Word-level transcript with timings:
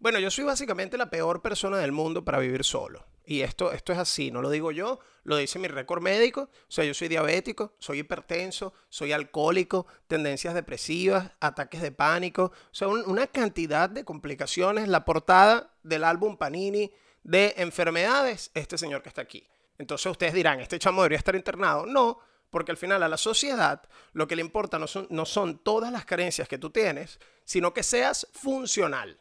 Bueno, 0.00 0.20
yo 0.20 0.30
soy 0.30 0.44
básicamente 0.44 0.96
la 0.96 1.10
peor 1.10 1.42
persona 1.42 1.78
del 1.78 1.90
mundo 1.90 2.24
para 2.24 2.38
vivir 2.38 2.62
solo. 2.62 3.04
Y 3.24 3.40
esto, 3.40 3.72
esto 3.72 3.92
es 3.92 3.98
así, 3.98 4.30
no 4.30 4.40
lo 4.40 4.48
digo 4.48 4.70
yo, 4.70 5.00
lo 5.24 5.36
dice 5.36 5.58
mi 5.58 5.66
récord 5.66 6.00
médico. 6.00 6.42
O 6.42 6.70
sea, 6.70 6.84
yo 6.84 6.94
soy 6.94 7.08
diabético, 7.08 7.74
soy 7.80 7.98
hipertenso, 7.98 8.72
soy 8.88 9.10
alcohólico, 9.10 9.88
tendencias 10.06 10.54
depresivas, 10.54 11.32
ataques 11.40 11.82
de 11.82 11.90
pánico. 11.90 12.44
O 12.44 12.74
sea, 12.74 12.86
una 12.86 13.26
cantidad 13.26 13.90
de 13.90 14.04
complicaciones. 14.04 14.86
La 14.86 15.04
portada 15.04 15.74
del 15.82 16.04
álbum 16.04 16.36
Panini 16.36 16.92
de 17.24 17.54
enfermedades, 17.56 18.52
este 18.54 18.78
señor 18.78 19.02
que 19.02 19.08
está 19.08 19.22
aquí. 19.22 19.48
Entonces 19.78 20.10
ustedes 20.10 20.32
dirán, 20.32 20.60
este 20.60 20.78
chamo 20.78 21.02
debería 21.02 21.18
estar 21.18 21.34
internado. 21.34 21.86
No, 21.86 22.20
porque 22.50 22.70
al 22.70 22.78
final 22.78 23.02
a 23.02 23.08
la 23.08 23.18
sociedad 23.18 23.82
lo 24.12 24.28
que 24.28 24.36
le 24.36 24.42
importa 24.42 24.78
no 24.78 24.86
son, 24.86 25.08
no 25.10 25.26
son 25.26 25.58
todas 25.58 25.90
las 25.90 26.04
carencias 26.04 26.46
que 26.46 26.56
tú 26.56 26.70
tienes, 26.70 27.18
sino 27.44 27.74
que 27.74 27.82
seas 27.82 28.28
funcional 28.32 29.18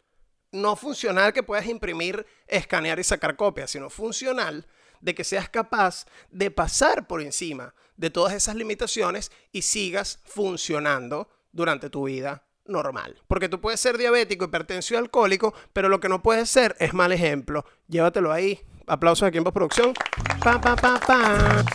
no 0.51 0.75
funcional 0.75 1.33
que 1.33 1.43
puedas 1.43 1.65
imprimir, 1.65 2.25
escanear 2.47 2.99
y 2.99 3.03
sacar 3.03 3.35
copias, 3.35 3.71
sino 3.71 3.89
funcional 3.89 4.67
de 5.01 5.15
que 5.15 5.23
seas 5.23 5.49
capaz 5.49 6.05
de 6.31 6.51
pasar 6.51 7.07
por 7.07 7.21
encima 7.21 7.73
de 7.95 8.09
todas 8.09 8.33
esas 8.33 8.55
limitaciones 8.55 9.31
y 9.51 9.63
sigas 9.63 10.19
funcionando 10.25 11.29
durante 11.51 11.89
tu 11.89 12.05
vida 12.05 12.43
normal. 12.65 13.21
Porque 13.27 13.49
tú 13.49 13.61
puedes 13.61 13.79
ser 13.79 13.97
diabético, 13.97 14.45
hipertenso 14.45 14.93
y 14.93 14.97
alcohólico, 14.97 15.53
pero 15.73 15.89
lo 15.89 15.99
que 15.99 16.09
no 16.09 16.21
puedes 16.21 16.49
ser 16.49 16.75
es 16.79 16.93
mal 16.93 17.11
ejemplo. 17.11 17.65
Llévatelo 17.87 18.31
ahí. 18.31 18.61
Aplausos 18.85 19.27
aquí 19.27 19.37
en 19.37 19.43
postproducción. 19.43 19.93
Pa, 20.43 20.61
pa, 20.61 20.75
pa, 20.75 20.99
pa. 20.99 21.65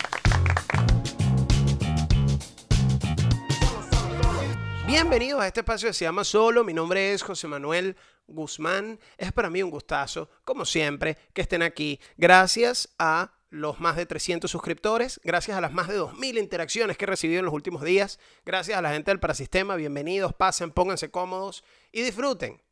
Bienvenidos 4.93 5.41
a 5.41 5.47
este 5.47 5.61
espacio 5.61 5.89
que 5.89 5.95
se 5.95 6.05
llama 6.05 6.23
Solo. 6.23 6.65
Mi 6.65 6.75
nombre 6.75 7.15
es 7.15 7.23
José 7.23 7.49
Manuel 7.49 7.97
Guzmán. 8.27 9.01
Es 9.17 9.33
para 9.33 9.49
mí 9.49 9.63
un 9.63 9.71
gustazo, 9.71 10.29
como 10.45 10.67
siempre, 10.67 11.17
que 11.33 11.41
estén 11.41 11.63
aquí. 11.63 11.99
Gracias 12.19 12.91
a 12.99 13.33
los 13.49 13.81
más 13.81 13.97
de 13.97 14.05
300 14.05 14.51
suscriptores, 14.51 15.19
gracias 15.25 15.57
a 15.57 15.63
las 15.63 15.73
más 15.73 15.89
de 15.89 15.99
2.000 15.99 16.39
interacciones 16.39 16.99
que 16.99 17.07
he 17.07 17.09
recibido 17.09 17.39
en 17.39 17.47
los 17.47 17.55
últimos 17.55 17.83
días, 17.83 18.21
gracias 18.45 18.77
a 18.77 18.83
la 18.83 18.93
gente 18.93 19.11
del 19.11 19.19
Parasistema, 19.19 19.77
bienvenidos, 19.77 20.35
pasen, 20.35 20.71
pónganse 20.71 21.11
cómodos 21.11 21.65
y 21.91 22.03
disfruten. 22.03 22.63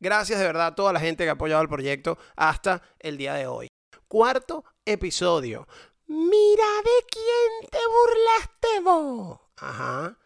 Gracias 0.00 0.40
de 0.40 0.46
verdad 0.46 0.66
a 0.66 0.74
toda 0.74 0.92
la 0.92 0.98
gente 0.98 1.22
que 1.22 1.30
ha 1.30 1.34
apoyado 1.34 1.62
el 1.62 1.68
proyecto 1.68 2.18
hasta 2.34 2.82
el 2.98 3.16
día 3.16 3.34
de 3.34 3.46
hoy. 3.46 3.68
Cuarto 4.08 4.64
episodio. 4.84 5.68
Mira 6.08 6.66
de 6.82 7.06
quién 7.08 7.70
te 7.70 7.78
burlaste 7.86 8.80
vos. 8.80 9.38
Ajá 9.58 10.18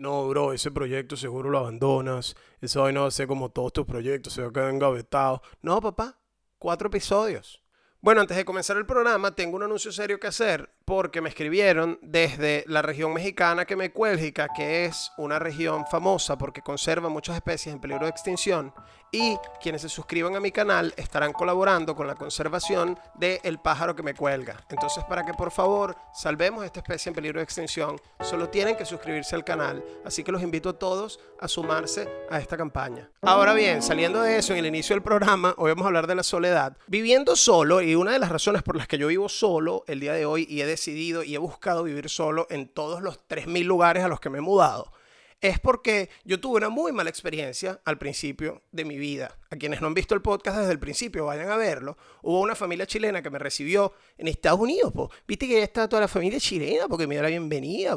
no, 0.00 0.26
bro, 0.28 0.54
ese 0.54 0.70
proyecto 0.70 1.14
seguro 1.14 1.50
lo 1.50 1.58
abandonas, 1.58 2.34
eso 2.62 2.82
hoy 2.82 2.92
no 2.92 3.02
va 3.02 3.08
a 3.08 3.10
ser 3.10 3.26
como 3.26 3.50
todos 3.50 3.74
tus 3.74 3.86
proyectos, 3.86 4.32
se 4.32 4.40
va 4.40 4.48
a 4.48 4.52
quedar 4.52 4.70
engavetado. 4.70 5.42
No, 5.60 5.78
papá, 5.80 6.18
cuatro 6.58 6.88
episodios. 6.88 7.62
Bueno, 8.00 8.22
antes 8.22 8.34
de 8.34 8.46
comenzar 8.46 8.78
el 8.78 8.86
programa, 8.86 9.34
tengo 9.34 9.56
un 9.56 9.62
anuncio 9.62 9.92
serio 9.92 10.18
que 10.18 10.26
hacer 10.26 10.70
porque 10.90 11.20
me 11.20 11.28
escribieron 11.28 12.00
desde 12.02 12.64
la 12.66 12.82
región 12.82 13.12
mexicana 13.12 13.64
que 13.64 13.76
me 13.76 13.92
cuelga, 13.92 14.48
que 14.48 14.86
es 14.86 15.12
una 15.18 15.38
región 15.38 15.86
famosa 15.86 16.36
porque 16.36 16.62
conserva 16.62 17.08
muchas 17.08 17.36
especies 17.36 17.72
en 17.72 17.80
peligro 17.80 18.06
de 18.06 18.10
extinción 18.10 18.74
y 19.12 19.36
quienes 19.60 19.82
se 19.82 19.88
suscriban 19.88 20.36
a 20.36 20.40
mi 20.40 20.52
canal 20.52 20.94
estarán 20.96 21.32
colaborando 21.32 21.94
con 21.96 22.06
la 22.06 22.14
conservación 22.14 22.98
del 23.14 23.58
pájaro 23.58 23.94
que 23.96 24.02
me 24.02 24.14
cuelga. 24.14 24.56
Entonces, 24.68 25.04
para 25.04 25.24
que 25.24 25.34
por 25.34 25.50
favor 25.50 25.96
salvemos 26.14 26.64
esta 26.64 26.80
especie 26.80 27.10
en 27.10 27.14
peligro 27.14 27.40
de 27.40 27.44
extinción, 27.44 28.00
solo 28.20 28.48
tienen 28.48 28.76
que 28.76 28.84
suscribirse 28.84 29.34
al 29.34 29.44
canal. 29.44 29.84
Así 30.04 30.22
que 30.22 30.32
los 30.32 30.42
invito 30.42 30.70
a 30.70 30.78
todos 30.78 31.20
a 31.40 31.48
sumarse 31.48 32.08
a 32.30 32.38
esta 32.38 32.56
campaña. 32.56 33.10
Ahora 33.22 33.54
bien, 33.54 33.82
saliendo 33.82 34.22
de 34.22 34.38
eso, 34.38 34.52
en 34.52 34.60
el 34.60 34.66
inicio 34.66 34.94
del 34.94 35.02
programa, 35.02 35.54
hoy 35.56 35.70
vamos 35.70 35.84
a 35.84 35.88
hablar 35.88 36.06
de 36.06 36.14
la 36.14 36.22
soledad. 36.22 36.76
Viviendo 36.86 37.36
solo, 37.36 37.80
y 37.80 37.94
una 37.94 38.12
de 38.12 38.18
las 38.18 38.30
razones 38.30 38.62
por 38.62 38.76
las 38.76 38.86
que 38.86 38.98
yo 38.98 39.08
vivo 39.08 39.28
solo 39.28 39.84
el 39.86 40.00
día 40.00 40.12
de 40.12 40.26
hoy 40.26 40.46
y 40.48 40.60
he 40.60 40.66
decidido 40.80 41.22
y 41.22 41.34
he 41.34 41.38
buscado 41.38 41.84
vivir 41.84 42.08
solo 42.08 42.46
en 42.50 42.66
todos 42.66 43.02
los 43.02 43.20
3.000 43.28 43.64
lugares 43.64 44.02
a 44.02 44.08
los 44.08 44.18
que 44.18 44.30
me 44.30 44.38
he 44.38 44.40
mudado, 44.40 44.92
es 45.40 45.58
porque 45.58 46.10
yo 46.24 46.40
tuve 46.40 46.58
una 46.58 46.68
muy 46.68 46.92
mala 46.92 47.10
experiencia 47.10 47.80
al 47.84 47.98
principio 47.98 48.62
de 48.72 48.84
mi 48.84 48.98
vida. 48.98 49.38
A 49.50 49.56
quienes 49.56 49.80
no 49.80 49.86
han 49.86 49.94
visto 49.94 50.14
el 50.14 50.22
podcast 50.22 50.58
desde 50.58 50.72
el 50.72 50.78
principio, 50.78 51.26
vayan 51.26 51.50
a 51.50 51.56
verlo. 51.56 51.96
Hubo 52.22 52.40
una 52.40 52.54
familia 52.54 52.86
chilena 52.86 53.22
que 53.22 53.30
me 53.30 53.38
recibió 53.38 53.94
en 54.18 54.28
Estados 54.28 54.60
Unidos. 54.60 54.92
Po. 54.92 55.10
Viste 55.26 55.48
que 55.48 55.54
ya 55.54 55.64
está 55.64 55.88
toda 55.88 56.02
la 56.02 56.08
familia 56.08 56.38
chilena 56.38 56.88
porque 56.88 57.06
me 57.06 57.14
dio 57.14 57.22
la 57.22 57.28
bienvenida. 57.28 57.96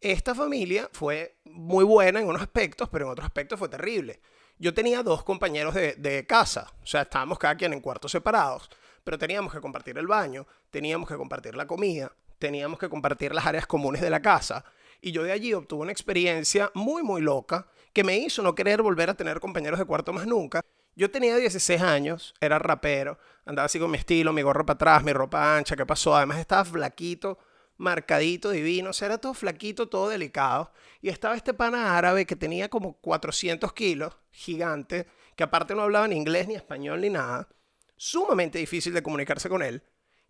Esta 0.00 0.34
familia 0.34 0.88
fue 0.92 1.36
muy 1.44 1.84
buena 1.84 2.20
en 2.20 2.28
unos 2.28 2.42
aspectos, 2.42 2.88
pero 2.90 3.06
en 3.06 3.12
otros 3.12 3.26
aspectos 3.26 3.58
fue 3.58 3.68
terrible. 3.68 4.20
Yo 4.58 4.74
tenía 4.74 5.02
dos 5.02 5.24
compañeros 5.24 5.74
de, 5.74 5.94
de 5.94 6.26
casa, 6.26 6.72
o 6.82 6.86
sea, 6.86 7.02
estábamos 7.02 7.38
cada 7.38 7.56
quien 7.56 7.72
en 7.72 7.80
cuartos 7.80 8.12
separados, 8.12 8.68
pero 9.02 9.18
teníamos 9.18 9.52
que 9.52 9.60
compartir 9.60 9.98
el 9.98 10.06
baño, 10.06 10.46
teníamos 10.70 11.08
que 11.08 11.16
compartir 11.16 11.56
la 11.56 11.66
comida, 11.66 12.12
teníamos 12.42 12.80
que 12.80 12.88
compartir 12.88 13.32
las 13.32 13.46
áreas 13.46 13.68
comunes 13.68 14.00
de 14.02 14.10
la 14.10 14.20
casa 14.20 14.64
y 15.00 15.12
yo 15.12 15.22
de 15.22 15.30
allí 15.30 15.54
obtuve 15.54 15.82
una 15.82 15.92
experiencia 15.92 16.72
muy, 16.74 17.04
muy 17.04 17.22
loca 17.22 17.68
que 17.92 18.02
me 18.02 18.16
hizo 18.18 18.42
no 18.42 18.56
querer 18.56 18.82
volver 18.82 19.10
a 19.10 19.14
tener 19.14 19.38
compañeros 19.38 19.78
de 19.78 19.84
cuarto 19.84 20.12
más 20.12 20.26
nunca. 20.26 20.60
Yo 20.96 21.08
tenía 21.08 21.36
16 21.36 21.80
años, 21.80 22.34
era 22.40 22.58
rapero, 22.58 23.16
andaba 23.44 23.66
así 23.66 23.78
con 23.78 23.92
mi 23.92 23.96
estilo, 23.96 24.32
mi 24.32 24.42
gorro 24.42 24.66
para 24.66 24.74
atrás, 24.74 25.04
mi 25.04 25.12
ropa 25.12 25.56
ancha, 25.56 25.76
¿qué 25.76 25.86
pasó? 25.86 26.16
Además 26.16 26.40
estaba 26.40 26.64
flaquito, 26.64 27.38
marcadito, 27.76 28.50
divino, 28.50 28.90
o 28.90 28.92
sea, 28.92 29.06
era 29.06 29.18
todo 29.18 29.34
flaquito, 29.34 29.88
todo 29.88 30.08
delicado. 30.08 30.72
Y 31.00 31.10
estaba 31.10 31.36
este 31.36 31.54
pana 31.54 31.96
árabe 31.96 32.26
que 32.26 32.34
tenía 32.34 32.68
como 32.68 32.94
400 32.94 33.72
kilos, 33.72 34.16
gigante, 34.32 35.06
que 35.36 35.44
aparte 35.44 35.76
no 35.76 35.82
hablaba 35.82 36.08
ni 36.08 36.16
inglés, 36.16 36.48
ni 36.48 36.56
español, 36.56 37.02
ni 37.02 37.10
nada. 37.10 37.48
Sumamente 37.96 38.58
difícil 38.58 38.92
de 38.92 39.02
comunicarse 39.04 39.48
con 39.48 39.62
él. 39.62 39.84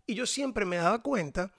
Y 0.05 0.13
yo 0.13 0.27
siempre 0.27 0.63
me 0.63 0.75
daba 0.75 1.01
cuenta 1.01 1.53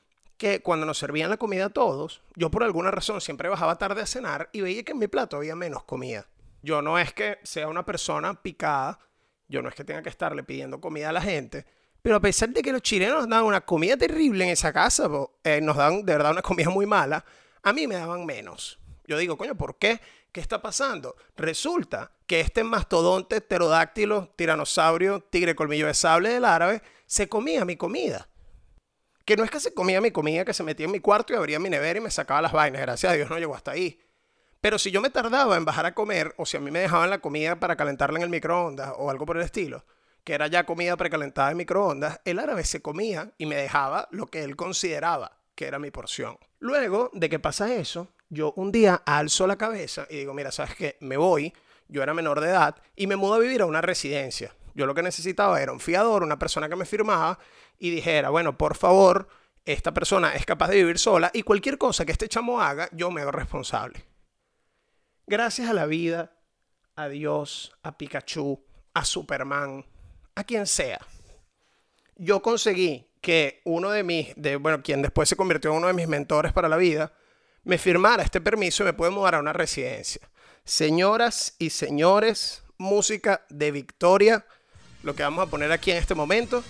que 0.45 0.61
cuando 0.61 0.85
nos 0.85 0.99
servían 0.99 1.31
la 1.31 1.39
comida 1.39 1.65
a 1.65 1.71
todos, 1.71 2.21
yo 2.37 2.51
por 2.51 2.65
alguna 2.65 2.91
razón 2.91 3.23
siempre 3.23 3.49
bajaba 3.49 3.79
tarde 3.79 4.03
a 4.03 4.07
cenar 4.07 4.51
y 4.53 4.61
veía 4.61 4.83
que 4.83 4.93
en 4.93 4.99
mi 4.99 5.09
plato 5.09 5.39
había 5.39 5.57
menos 5.57 5.85
comida. 5.85 6.27
Yo 6.61 6.83
no 6.83 6.99
es 6.99 7.15
que 7.15 7.39
sea 7.45 7.67
una 7.67 7.87
persona 7.87 8.43
picada, 8.43 8.99
yo 9.49 9.63
no 9.63 9.71
es 9.71 9.75
que 9.75 9.85
tenga 9.85 10.03
que 10.03 10.11
estarle 10.11 10.43
pidiendo 10.43 10.83
comida 10.83 11.09
a 11.09 11.13
la 11.13 11.23
gente, 11.23 11.65
pero 12.03 12.17
a 12.17 12.21
pesar 12.21 12.51
de 12.51 12.61
que 12.61 12.73
los 12.73 12.83
chilenos 12.83 13.21
nos 13.21 13.31
daban 13.31 13.47
una 13.47 13.63
comida 13.63 13.97
terrible 13.97 14.45
en 14.45 14.51
esa 14.51 14.71
casa, 14.71 15.09
eh, 15.45 15.63
nos 15.63 15.79
daban 15.79 16.05
de 16.05 16.13
verdad 16.13 16.33
una 16.33 16.43
comida 16.43 16.69
muy 16.69 16.85
mala, 16.85 17.25
a 17.63 17.73
mí 17.73 17.87
me 17.87 17.95
daban 17.95 18.27
menos. 18.27 18.79
Yo 19.07 19.17
digo, 19.17 19.39
coño, 19.39 19.55
¿por 19.55 19.79
qué? 19.79 19.99
¿Qué 20.31 20.43
está 20.43 20.61
pasando? 20.61 21.17
Resulta 21.39 22.13
que 22.27 22.41
este 22.41 22.65
mastodonte 22.65 23.41
pterodáctilo, 23.41 24.29
tiranosaurio, 24.37 25.21
tigre 25.21 25.55
colmillo 25.55 25.87
de 25.87 25.95
sable 25.95 26.29
del 26.29 26.45
árabe, 26.45 26.83
se 27.07 27.31
comía 27.31 27.65
mi 27.65 27.77
comida 27.77 28.29
que 29.25 29.37
no 29.37 29.45
es 29.45 29.51
que 29.51 29.61
se 29.61 29.73
comía 29.73 30.01
mi 30.01 30.11
comida, 30.11 30.45
que 30.45 30.55
se 30.55 30.63
metía 30.63 30.87
en 30.87 30.93
mi 30.93 31.01
cuarto 31.01 31.33
y 31.33 31.37
abría 31.37 31.59
mi 31.59 31.71
nevera 31.71 31.99
y 31.99 32.03
me 32.03 32.11
sacaba 32.11 32.43
las 32.43 32.53
vainas. 32.53 32.83
Gracias 32.83 33.13
a 33.13 33.17
Dios 33.17 33.31
no 33.31 33.39
llegó 33.39 33.55
hasta 33.55 33.73
ahí. 33.73 34.01
Pero 34.61 34.79
si 34.79 34.91
yo 34.91 35.01
me 35.01 35.11
tardaba 35.11 35.57
en 35.57 35.65
bajar 35.65 35.87
a 35.87 35.95
comer, 35.95 36.35
o 36.39 36.47
si 36.47 36.57
a 36.57 36.61
mí 36.61 36.71
me 36.71 36.79
dejaban 36.79 37.11
la 37.11 37.19
comida 37.19 37.61
para 37.61 37.77
calentarla 37.77 38.19
en 38.19 38.23
el 38.25 38.31
microondas 38.31 38.95
o 38.97 39.11
algo 39.11 39.27
por 39.27 39.37
el 39.37 39.43
estilo, 39.43 39.85
que 40.25 40.33
era 40.33 40.47
ya 40.47 40.65
comida 40.65 40.97
precalentada 40.97 41.51
en 41.51 41.59
microondas, 41.59 42.21
el 42.25 42.39
árabe 42.39 42.65
se 42.65 42.81
comía 42.81 43.33
y 43.37 43.47
me 43.47 43.57
dejaba 43.57 44.09
lo 44.11 44.27
que 44.27 44.43
él 44.43 44.57
consideraba 44.57 45.39
que 45.55 45.67
era 45.67 45.79
mi 45.79 45.91
porción. 45.91 46.39
Luego 46.59 47.11
de 47.13 47.29
que 47.29 47.39
pasa 47.39 47.75
eso, 47.75 48.09
yo 48.31 48.53
un 48.57 48.73
día 48.73 49.03
alzo 49.05 49.47
la 49.47 49.57
cabeza 49.57 50.07
y 50.09 50.17
digo, 50.17 50.35
mira, 50.35 50.51
¿sabes 50.51 50.75
qué? 50.75 50.97
Me 51.01 51.17
voy, 51.17 51.53
yo 51.89 52.03
era 52.03 52.15
menor 52.15 52.41
de 52.41 52.49
edad, 52.49 52.77
y 52.97 53.07
me 53.07 53.17
mudo 53.17 53.35
a 53.35 53.39
vivir 53.39 53.63
a 53.63 53.67
una 53.67 53.83
residencia. 53.83 54.55
Yo 54.75 54.87
lo 54.87 54.95
que 54.95 55.03
necesitaba 55.03 55.63
era 55.63 55.73
un 55.73 55.81
fiador, 55.81 56.23
una 56.23 56.39
persona 56.39 56.69
que 56.69 56.77
me 56.77 56.85
firmaba 56.85 57.39
y 57.79 57.91
dijera, 57.91 58.31
bueno, 58.31 58.59
por 58.59 58.77
favor, 58.77 59.29
esta 59.65 59.95
persona 59.95 60.35
es 60.35 60.45
capaz 60.45 60.69
de 60.69 60.77
vivir 60.77 60.99
sola 60.99 61.31
y 61.33 61.43
cualquier 61.43 61.79
cosa 61.79 62.05
que 62.05 62.13
este 62.13 62.29
chamo 62.29 62.61
haga, 62.61 62.89
yo 62.93 63.11
me 63.11 63.23
hago 63.23 63.33
responsable. 63.33 64.05
Gracias 65.27 65.71
a 65.71 65.73
la 65.73 65.87
vida, 65.87 66.37
a 66.97 67.09
Dios, 67.09 67.73
a 67.83 67.97
Pikachu, 67.97 68.65
a 68.93 69.05
Superman, 69.05 69.87
a 70.35 70.45
quien 70.45 70.67
sea, 70.67 71.01
yo 72.17 72.43
conseguí 72.43 73.11
que 73.21 73.61
uno 73.65 73.91
de 73.91 74.03
mis, 74.03 74.33
de, 74.37 74.57
bueno, 74.57 74.83
quien 74.83 75.03
después 75.03 75.29
se 75.29 75.37
convirtió 75.37 75.71
en 75.71 75.79
uno 75.79 75.87
de 75.87 75.93
mis 75.93 76.09
mentores 76.09 76.53
para 76.53 76.69
la 76.69 76.77
vida, 76.77 77.13
me 77.65 77.79
firmara 77.79 78.23
este 78.23 78.41
permiso 78.41 78.83
y 78.83 78.87
me 78.87 78.93
puede 78.93 79.11
mudar 79.11 79.37
a 79.37 79.41
una 79.41 79.53
residencia. 79.53 80.29
Señoras 80.65 81.57
y 81.59 81.71
señores, 81.71 82.63
música 82.79 83.45
de 83.49 83.71
Victoria, 83.71 84.47
lo 85.05 85.15
que 85.15 85.23
vamos 85.23 85.47
a 85.47 85.51
poner 85.51 85.71
aquí 85.71 85.91
en 85.91 85.99
este 85.99 86.15
momento 86.15 86.65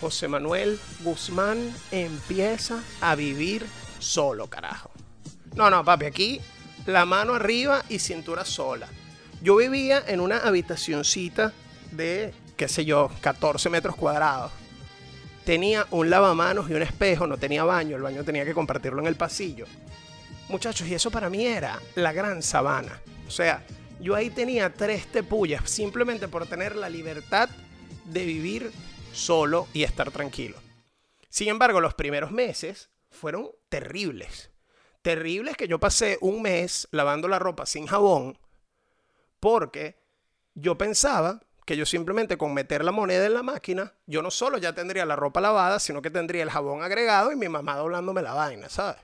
José 0.00 0.28
Manuel 0.28 0.80
Guzmán 1.00 1.74
empieza 1.90 2.82
a 3.00 3.14
vivir 3.14 3.64
solo, 3.98 4.48
carajo. 4.48 4.90
No, 5.54 5.70
no, 5.70 5.84
papi, 5.84 6.06
aquí 6.06 6.40
la 6.86 7.06
mano 7.06 7.34
arriba 7.34 7.84
y 7.88 7.98
cintura 7.98 8.44
sola. 8.44 8.88
Yo 9.40 9.56
vivía 9.56 10.02
en 10.06 10.20
una 10.20 10.38
habitacioncita 10.38 11.52
de, 11.92 12.34
qué 12.56 12.68
sé 12.68 12.84
yo, 12.84 13.10
14 13.20 13.70
metros 13.70 13.94
cuadrados. 13.96 14.52
Tenía 15.44 15.86
un 15.90 16.10
lavamanos 16.10 16.68
y 16.70 16.74
un 16.74 16.82
espejo, 16.82 17.26
no 17.26 17.36
tenía 17.36 17.64
baño, 17.64 17.96
el 17.96 18.02
baño 18.02 18.24
tenía 18.24 18.44
que 18.44 18.54
compartirlo 18.54 19.00
en 19.00 19.06
el 19.06 19.16
pasillo. 19.16 19.66
Muchachos, 20.48 20.88
y 20.88 20.94
eso 20.94 21.10
para 21.10 21.30
mí 21.30 21.46
era 21.46 21.78
la 21.94 22.12
gran 22.12 22.42
sabana. 22.42 23.00
O 23.26 23.30
sea, 23.30 23.64
Yo 24.00 24.14
ahí 24.14 24.30
tenía 24.30 24.72
tres 24.72 25.06
tepullas, 25.06 25.68
simplemente 25.70 26.28
por 26.28 26.46
tener 26.46 26.76
la 26.76 26.88
libertad 26.88 27.48
de 28.04 28.24
vivir 28.24 28.70
solo 29.12 29.68
y 29.72 29.84
estar 29.84 30.10
tranquilo. 30.10 30.56
Sin 31.28 31.48
embargo, 31.48 31.80
los 31.80 31.94
primeros 31.94 32.30
meses 32.30 32.90
fueron 33.10 33.50
terribles. 33.68 34.50
Terribles 35.02 35.56
que 35.56 35.68
yo 35.68 35.78
pasé 35.78 36.18
un 36.20 36.42
mes 36.42 36.88
lavando 36.90 37.28
la 37.28 37.38
ropa 37.38 37.66
sin 37.66 37.86
jabón 37.86 38.38
porque 39.44 39.98
yo 40.54 40.78
pensaba 40.78 41.42
que 41.66 41.76
yo 41.76 41.84
simplemente 41.84 42.38
con 42.38 42.54
meter 42.54 42.84
la 42.84 42.92
moneda 42.92 43.26
en 43.26 43.34
la 43.34 43.42
máquina, 43.42 43.92
yo 44.06 44.22
no 44.22 44.30
solo 44.30 44.56
ya 44.58 44.74
tendría 44.74 45.04
la 45.04 45.16
ropa 45.16 45.40
lavada, 45.40 45.80
sino 45.80 46.00
que 46.00 46.10
tendría 46.10 46.42
el 46.42 46.50
jabón 46.50 46.82
agregado 46.82 47.32
y 47.32 47.36
mi 47.36 47.48
mamá 47.48 47.76
doblándome 47.76 48.22
la 48.22 48.32
vaina, 48.32 48.68
¿sabes? 48.68 49.02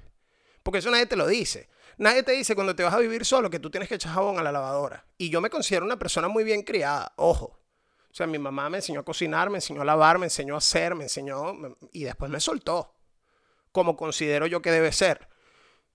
Porque 0.62 0.78
eso 0.78 0.90
nadie 0.90 1.04
te 1.04 1.16
lo 1.16 1.26
dice. 1.26 1.69
Nadie 2.00 2.23
te 2.23 2.32
dice 2.32 2.55
cuando 2.55 2.75
te 2.75 2.82
vas 2.82 2.94
a 2.94 2.99
vivir 2.99 3.26
solo 3.26 3.50
que 3.50 3.58
tú 3.58 3.69
tienes 3.69 3.87
que 3.87 3.97
echar 3.97 4.14
jabón 4.14 4.38
a 4.38 4.43
la 4.43 4.50
lavadora. 4.50 5.05
Y 5.19 5.29
yo 5.29 5.43
me 5.43 5.50
considero 5.50 5.85
una 5.85 5.99
persona 5.99 6.29
muy 6.29 6.44
bien 6.44 6.62
criada, 6.62 7.12
ojo. 7.17 7.61
O 8.11 8.14
sea, 8.14 8.26
mi 8.26 8.38
mamá 8.38 8.70
me 8.70 8.79
enseñó 8.79 9.00
a 9.00 9.02
cocinar, 9.05 9.50
me 9.50 9.58
enseñó 9.58 9.82
a 9.82 9.85
lavar, 9.85 10.19
me 10.19 10.25
enseñó 10.25 10.55
a 10.55 10.58
hacer, 10.58 10.94
me 10.94 11.05
enseñó 11.05 11.52
y 11.93 12.05
después 12.05 12.31
me 12.31 12.41
soltó, 12.41 12.94
como 13.70 13.99
considero 13.99 14.47
yo 14.47 14.62
que 14.62 14.70
debe 14.70 14.93
ser. 14.93 15.29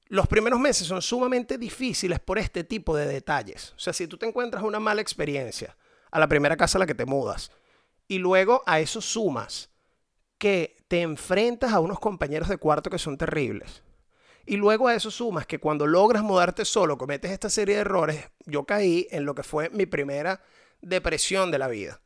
Los 0.06 0.28
primeros 0.28 0.60
meses 0.60 0.86
son 0.86 1.02
sumamente 1.02 1.58
difíciles 1.58 2.20
por 2.20 2.38
este 2.38 2.64
tipo 2.64 2.96
de 2.96 3.08
detalles. 3.08 3.74
O 3.76 3.80
sea, 3.80 3.92
si 3.92 4.06
tú 4.06 4.20
te 4.20 4.28
encuentras 4.28 4.64
una 4.64 4.80
mala 4.80 5.02
experiencia 5.02 5.76
a 6.12 6.20
la 6.20 6.28
primera 6.28 6.56
casa 6.56 6.78
a 6.78 6.82
la 6.82 6.86
que 6.86 6.94
te 6.94 7.06
mudas 7.06 7.50
y 8.08 8.20
luego 8.20 8.62
a 8.68 8.80
eso 8.80 9.02
sumas 9.02 9.72
que 10.38 10.78
te 10.88 11.02
enfrentas 11.02 11.74
a 11.74 11.80
unos 11.80 12.00
compañeros 12.00 12.48
de 12.48 12.58
cuarto 12.58 12.92
que 12.92 13.00
son 13.00 13.18
terribles. 13.18 13.82
Y 14.46 14.58
luego 14.58 14.88
a 14.88 14.96
eso 14.96 15.10
sumas 15.10 15.46
que 15.46 15.60
cuando 15.60 15.88
logras 15.88 16.24
mudarte 16.24 16.66
solo 16.66 16.98
cometes 16.98 17.32
esta 17.32 17.50
serie 17.50 17.76
de 17.76 17.82
errores, 17.82 18.30
yo 18.46 18.66
caí 18.66 19.08
en 19.12 19.26
lo 19.26 19.34
que 19.36 19.44
fue 19.44 19.70
mi 19.70 19.86
primera 19.86 20.42
depresión 20.82 21.52
de 21.52 21.60
la 21.60 21.68
vida 21.68 22.00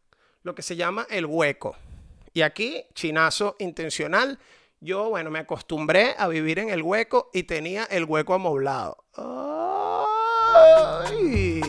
lo 0.44 0.56
que 0.56 0.62
se 0.62 0.76
llama 0.76 1.08
el 1.10 1.26
hueco. 1.26 1.76
Y 2.34 2.42
aquí, 2.42 2.84
chinazo 2.94 3.56
intencional, 3.60 4.40
yo, 4.80 5.10
bueno, 5.10 5.30
me 5.30 5.40
acostumbré 5.40 6.16
a 6.18 6.28
vivir 6.28 6.60
en 6.60 6.70
el 6.70 6.82
hueco 6.82 7.30
y 7.34 7.44
tenía 7.44 7.84
el 7.86 8.06
hueco 8.06 8.34
amoblado. 8.34 9.04
¡Ay! 11.06 11.62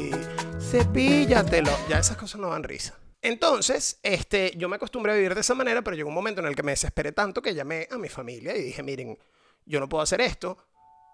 Cepíllatelo. 0.61 1.73
Ya 1.89 1.99
esas 1.99 2.17
cosas 2.17 2.41
no 2.41 2.51
dan 2.51 2.63
risa. 2.63 2.97
Entonces, 3.23 3.99
este, 4.03 4.53
yo 4.57 4.69
me 4.69 4.77
acostumbré 4.77 5.13
a 5.13 5.17
vivir 5.17 5.35
de 5.35 5.41
esa 5.41 5.55
manera, 5.55 5.83
pero 5.83 5.97
llegó 5.97 6.09
un 6.09 6.15
momento 6.15 6.41
en 6.41 6.47
el 6.47 6.55
que 6.55 6.63
me 6.63 6.73
desesperé 6.73 7.13
tanto 7.13 7.43
que 7.43 7.55
llamé 7.55 7.89
a 7.91 7.99
mi 7.99 8.09
familia 8.09 8.57
y 8.57 8.63
dije, 8.63 8.83
miren, 8.83 9.19
yo 9.71 9.81
no 9.81 9.89
puedo 9.89 10.03
hacer 10.03 10.21
esto, 10.21 10.59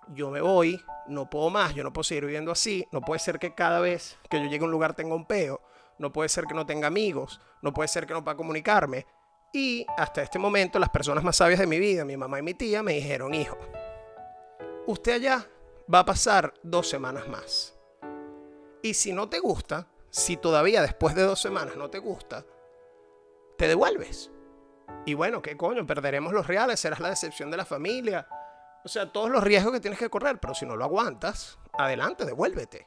yo 0.08 0.31
me 0.31 0.41
voy, 0.41 0.81
no 1.06 1.31
puedo 1.31 1.50
más, 1.50 1.75
yo 1.75 1.85
no 1.85 1.93
puedo 1.93 2.05
seguir 2.05 2.25
viviendo 2.25 2.50
así, 2.50 2.87
no 2.91 3.00
puede 3.00 3.20
ser 3.20 3.38
que 3.38 3.55
cada 3.55 3.81
vez 3.81 4.19
que 4.29 4.41
yo 4.41 4.49
llegue 4.49 4.62
a 4.62 4.67
un 4.67 4.70
lugar 4.70 4.94
tenga 4.94 5.14
un 5.14 5.26
peo 5.26 5.61
no 5.99 6.12
puede 6.12 6.29
ser 6.29 6.44
que 6.47 6.55
no 6.55 6.67
tenga 6.67 6.87
amigos, 6.87 7.41
no 7.62 7.73
puede 7.73 7.88
ser 7.88 8.06
que 8.06 8.12
no 8.12 8.23
pueda 8.23 8.37
comunicarme. 8.37 9.06
Y 9.53 9.87
hasta 9.97 10.23
este 10.23 10.38
momento 10.38 10.79
las 10.79 10.91
personas 10.91 11.25
más 11.25 11.37
sabias 11.37 11.61
de 11.61 11.67
mi 11.67 11.79
vida, 11.79 12.05
mi 12.05 12.17
mamá 12.17 12.38
y 12.38 12.43
mi 12.43 12.55
tía, 12.55 12.82
me 12.82 12.94
dijeron, 12.94 13.32
hijo, 13.35 13.56
usted 14.87 15.14
allá 15.14 15.47
va 15.93 16.00
a 16.00 16.05
pasar 16.05 16.52
dos 16.62 16.88
semanas 16.88 17.29
más. 17.29 17.75
Y 18.82 18.94
si 18.94 19.12
no 19.12 19.29
te 19.29 19.38
gusta, 19.38 19.88
si 20.11 20.37
todavía 20.37 20.82
después 20.82 21.14
de 21.14 21.23
dos 21.23 21.41
semanas 21.41 21.76
no 21.76 21.88
te 21.91 21.99
gusta, 21.99 22.44
te 23.56 23.69
devuelves. 23.69 24.31
Y 25.06 25.14
bueno, 25.14 25.41
¿qué 25.41 25.56
coño? 25.56 25.87
Perderemos 25.87 26.32
los 26.32 26.47
reales, 26.47 26.81
serás 26.81 27.00
la 27.00 27.11
decepción 27.11 27.50
de 27.50 27.56
la 27.56 27.64
familia. 27.64 28.29
O 28.87 28.88
sea, 28.88 29.11
todos 29.11 29.31
los 29.31 29.43
riesgos 29.43 29.73
que 29.73 29.81
tienes 29.81 29.99
que 29.99 30.09
correr, 30.09 30.38
pero 30.38 30.55
si 30.55 30.65
no 30.65 30.77
lo 30.77 30.85
aguantas, 30.85 31.59
adelante, 31.77 32.25
devuélvete. 32.25 32.87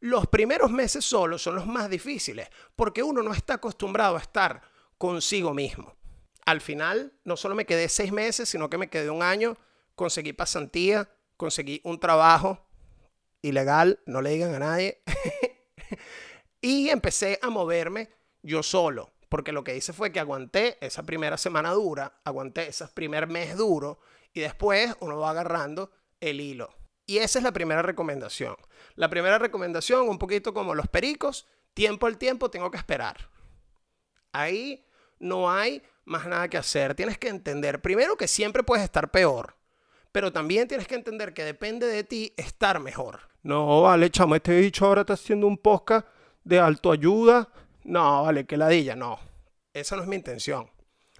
Los 0.00 0.26
primeros 0.26 0.70
meses 0.70 1.06
solos 1.06 1.42
son 1.42 1.54
los 1.54 1.66
más 1.66 1.88
difíciles 1.88 2.50
porque 2.76 3.02
uno 3.02 3.22
no 3.22 3.32
está 3.32 3.54
acostumbrado 3.54 4.16
a 4.16 4.20
estar 4.20 4.60
consigo 4.98 5.54
mismo. 5.54 5.96
Al 6.44 6.60
final, 6.60 7.14
no 7.24 7.38
solo 7.38 7.54
me 7.54 7.64
quedé 7.64 7.88
seis 7.88 8.12
meses, 8.12 8.46
sino 8.46 8.68
que 8.68 8.76
me 8.76 8.90
quedé 8.90 9.08
un 9.08 9.22
año, 9.22 9.56
conseguí 9.94 10.34
pasantía, 10.34 11.08
conseguí 11.38 11.80
un 11.82 11.98
trabajo 11.98 12.66
ilegal, 13.40 14.00
no 14.04 14.20
le 14.20 14.32
digan 14.32 14.54
a 14.54 14.58
nadie, 14.58 15.02
y 16.60 16.90
empecé 16.90 17.38
a 17.40 17.48
moverme 17.48 18.10
yo 18.42 18.62
solo, 18.62 19.14
porque 19.30 19.52
lo 19.52 19.64
que 19.64 19.78
hice 19.78 19.94
fue 19.94 20.12
que 20.12 20.20
aguanté 20.20 20.76
esa 20.82 21.04
primera 21.04 21.38
semana 21.38 21.70
dura, 21.70 22.20
aguanté 22.22 22.68
ese 22.68 22.86
primer 22.88 23.28
mes 23.28 23.56
duro, 23.56 23.98
y 24.32 24.40
después 24.40 24.94
uno 25.00 25.18
va 25.18 25.30
agarrando 25.30 25.90
el 26.20 26.40
hilo. 26.40 26.74
Y 27.06 27.18
esa 27.18 27.38
es 27.38 27.42
la 27.42 27.52
primera 27.52 27.82
recomendación. 27.82 28.56
La 28.94 29.10
primera 29.10 29.38
recomendación, 29.38 30.08
un 30.08 30.18
poquito 30.18 30.54
como 30.54 30.74
los 30.74 30.88
pericos, 30.88 31.46
tiempo 31.74 32.06
al 32.06 32.18
tiempo 32.18 32.50
tengo 32.50 32.70
que 32.70 32.78
esperar. 32.78 33.28
Ahí 34.32 34.86
no 35.18 35.50
hay 35.50 35.82
más 36.04 36.26
nada 36.26 36.48
que 36.48 36.58
hacer. 36.58 36.94
Tienes 36.94 37.18
que 37.18 37.28
entender, 37.28 37.82
primero, 37.82 38.16
que 38.16 38.28
siempre 38.28 38.62
puedes 38.62 38.84
estar 38.84 39.10
peor, 39.10 39.56
pero 40.10 40.32
también 40.32 40.68
tienes 40.68 40.86
que 40.86 40.94
entender 40.94 41.34
que 41.34 41.44
depende 41.44 41.86
de 41.86 42.04
ti 42.04 42.34
estar 42.36 42.80
mejor. 42.80 43.20
No, 43.42 43.82
vale, 43.82 44.10
chamo, 44.10 44.36
este 44.36 44.52
dicho 44.52 44.86
ahora 44.86 45.00
está 45.02 45.14
haciendo 45.14 45.46
un 45.46 45.58
podcast 45.58 46.06
de 46.44 46.60
ayuda. 46.60 47.48
No, 47.84 48.22
vale, 48.22 48.46
que 48.46 48.56
ladilla, 48.56 48.94
no. 48.94 49.18
Esa 49.74 49.96
no 49.96 50.02
es 50.02 50.08
mi 50.08 50.16
intención. 50.16 50.70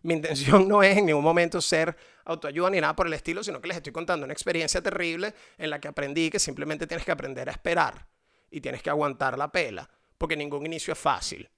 Mi 0.03 0.15
intención 0.15 0.69
no 0.69 0.83
es 0.83 0.99
en 0.99 1.07
ningún 1.07 1.25
momento 1.25 1.61
ser 1.61 1.97
autoayuda 2.25 2.71
ni 2.71 2.81
nada 2.81 2.95
por 2.95 3.07
el 3.07 3.13
estilo, 3.13 3.43
sino 3.43 3.61
que 3.61 3.69
les 3.69 3.77
estoy 3.79 3.93
contando 3.93 4.25
una 4.25 4.33
experiencia 4.33 4.83
terrible 4.83 5.35
en 5.59 5.71
la 5.71 5.81
que 5.81 5.89
aprendí 5.89 6.31
que 6.31 6.39
simplemente 6.39 6.87
tienes 6.87 7.05
que 7.05 7.13
aprender 7.13 7.49
a 7.49 7.53
esperar 7.53 8.07
y 8.51 8.61
tienes 8.61 8.83
que 8.83 8.91
aguantar 8.91 9.39
la 9.39 9.51
pela, 9.51 9.89
porque 10.19 10.37
ningún 10.37 10.67
inicio 10.67 10.93
es 10.93 10.99
fácil. 10.99 11.49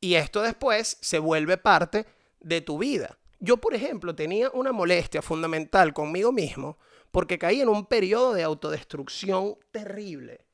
Y 0.00 0.14
esto 0.14 0.42
después 0.42 0.98
se 1.00 1.18
vuelve 1.18 1.56
parte 1.56 2.06
de 2.40 2.60
tu 2.60 2.78
vida. 2.78 3.18
Yo, 3.38 3.56
por 3.56 3.74
ejemplo, 3.74 4.14
tenía 4.14 4.50
una 4.50 4.72
molestia 4.72 5.22
fundamental 5.22 5.92
conmigo 5.92 6.32
mismo 6.32 6.78
porque 7.10 7.38
caí 7.38 7.60
en 7.60 7.68
un 7.68 7.86
periodo 7.86 8.34
de 8.34 8.42
autodestrucción 8.42 9.56
terrible 9.70 10.46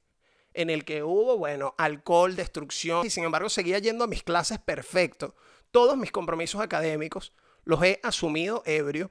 en 0.55 0.71
el 0.71 0.85
que 0.85 1.05
hubo, 1.05 1.39
bueno, 1.39 1.75
alcohol, 1.79 2.35
destrucción, 2.35 3.07
y 3.07 3.11
sin 3.11 3.25
embargo 3.25 3.49
seguía 3.49 3.79
yendo 3.79 4.05
a 4.05 4.09
mis 4.09 4.25
clases 4.25 4.59
perfecto, 4.59 5.37
todos 5.71 5.97
mis 5.97 6.13
compromisos 6.13 6.61
académicos 6.61 7.33
los 7.65 7.83
he 7.83 8.01
asumido 8.03 8.63
ebrio, 8.67 9.11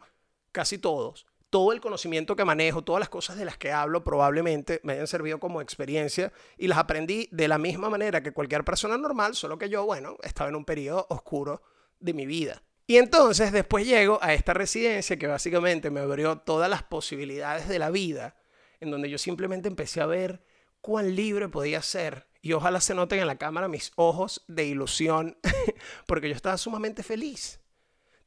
casi 0.52 0.78
todos. 0.78 1.28
Todo 1.50 1.72
el 1.72 1.80
conocimiento 1.80 2.36
que 2.36 2.44
manejo, 2.44 2.84
todas 2.84 3.00
las 3.00 3.10
cosas 3.10 3.38
de 3.38 3.46
las 3.46 3.58
que 3.58 3.72
hablo 3.72 4.04
probablemente 4.04 4.82
me 4.84 4.94
hayan 4.94 5.08
servido 5.08 5.40
como 5.40 5.62
experiencia 5.62 6.34
y 6.58 6.68
las 6.68 6.78
aprendí 6.78 7.30
de 7.32 7.48
la 7.48 7.58
misma 7.58 7.90
manera 7.90 8.22
que 8.22 8.34
cualquier 8.34 8.66
persona 8.66 8.98
normal, 8.98 9.36
solo 9.36 9.58
que 9.58 9.70
yo, 9.70 9.86
bueno, 9.86 10.18
estaba 10.24 10.50
en 10.50 10.56
un 10.56 10.66
periodo 10.66 11.08
oscuro 11.10 11.62
de 12.00 12.14
mi 12.14 12.26
vida. 12.26 12.64
Y 12.86 12.98
entonces 12.98 13.52
después 13.52 13.86
llego 13.86 14.20
a 14.22 14.34
esta 14.34 14.54
residencia 14.54 15.18
que 15.18 15.28
básicamente 15.28 15.90
me 15.90 16.00
abrió 16.00 16.38
todas 16.40 16.70
las 16.70 16.84
posibilidades 16.84 17.68
de 17.68 17.80
la 17.80 17.90
vida, 17.90 18.36
en 18.80 18.92
donde 18.92 19.10
yo 19.10 19.18
simplemente 19.18 19.68
empecé 19.68 20.02
a 20.02 20.06
ver 20.06 20.42
cuán 20.82 21.16
libre 21.16 21.50
podía 21.50 21.82
ser 21.82 22.27
y 22.42 22.54
ojalá 22.54 22.82
se 22.82 22.94
noten 22.94 23.20
en 23.20 23.28
la 23.28 23.38
cámara 23.38 23.68
mis 23.68 23.92
ojos 23.96 24.44
de 24.48 24.66
ilusión, 24.66 25.38
porque 26.08 26.30
yo 26.30 26.36
estaba 26.36 26.58
sumamente 26.58 27.04
feliz. 27.04 27.60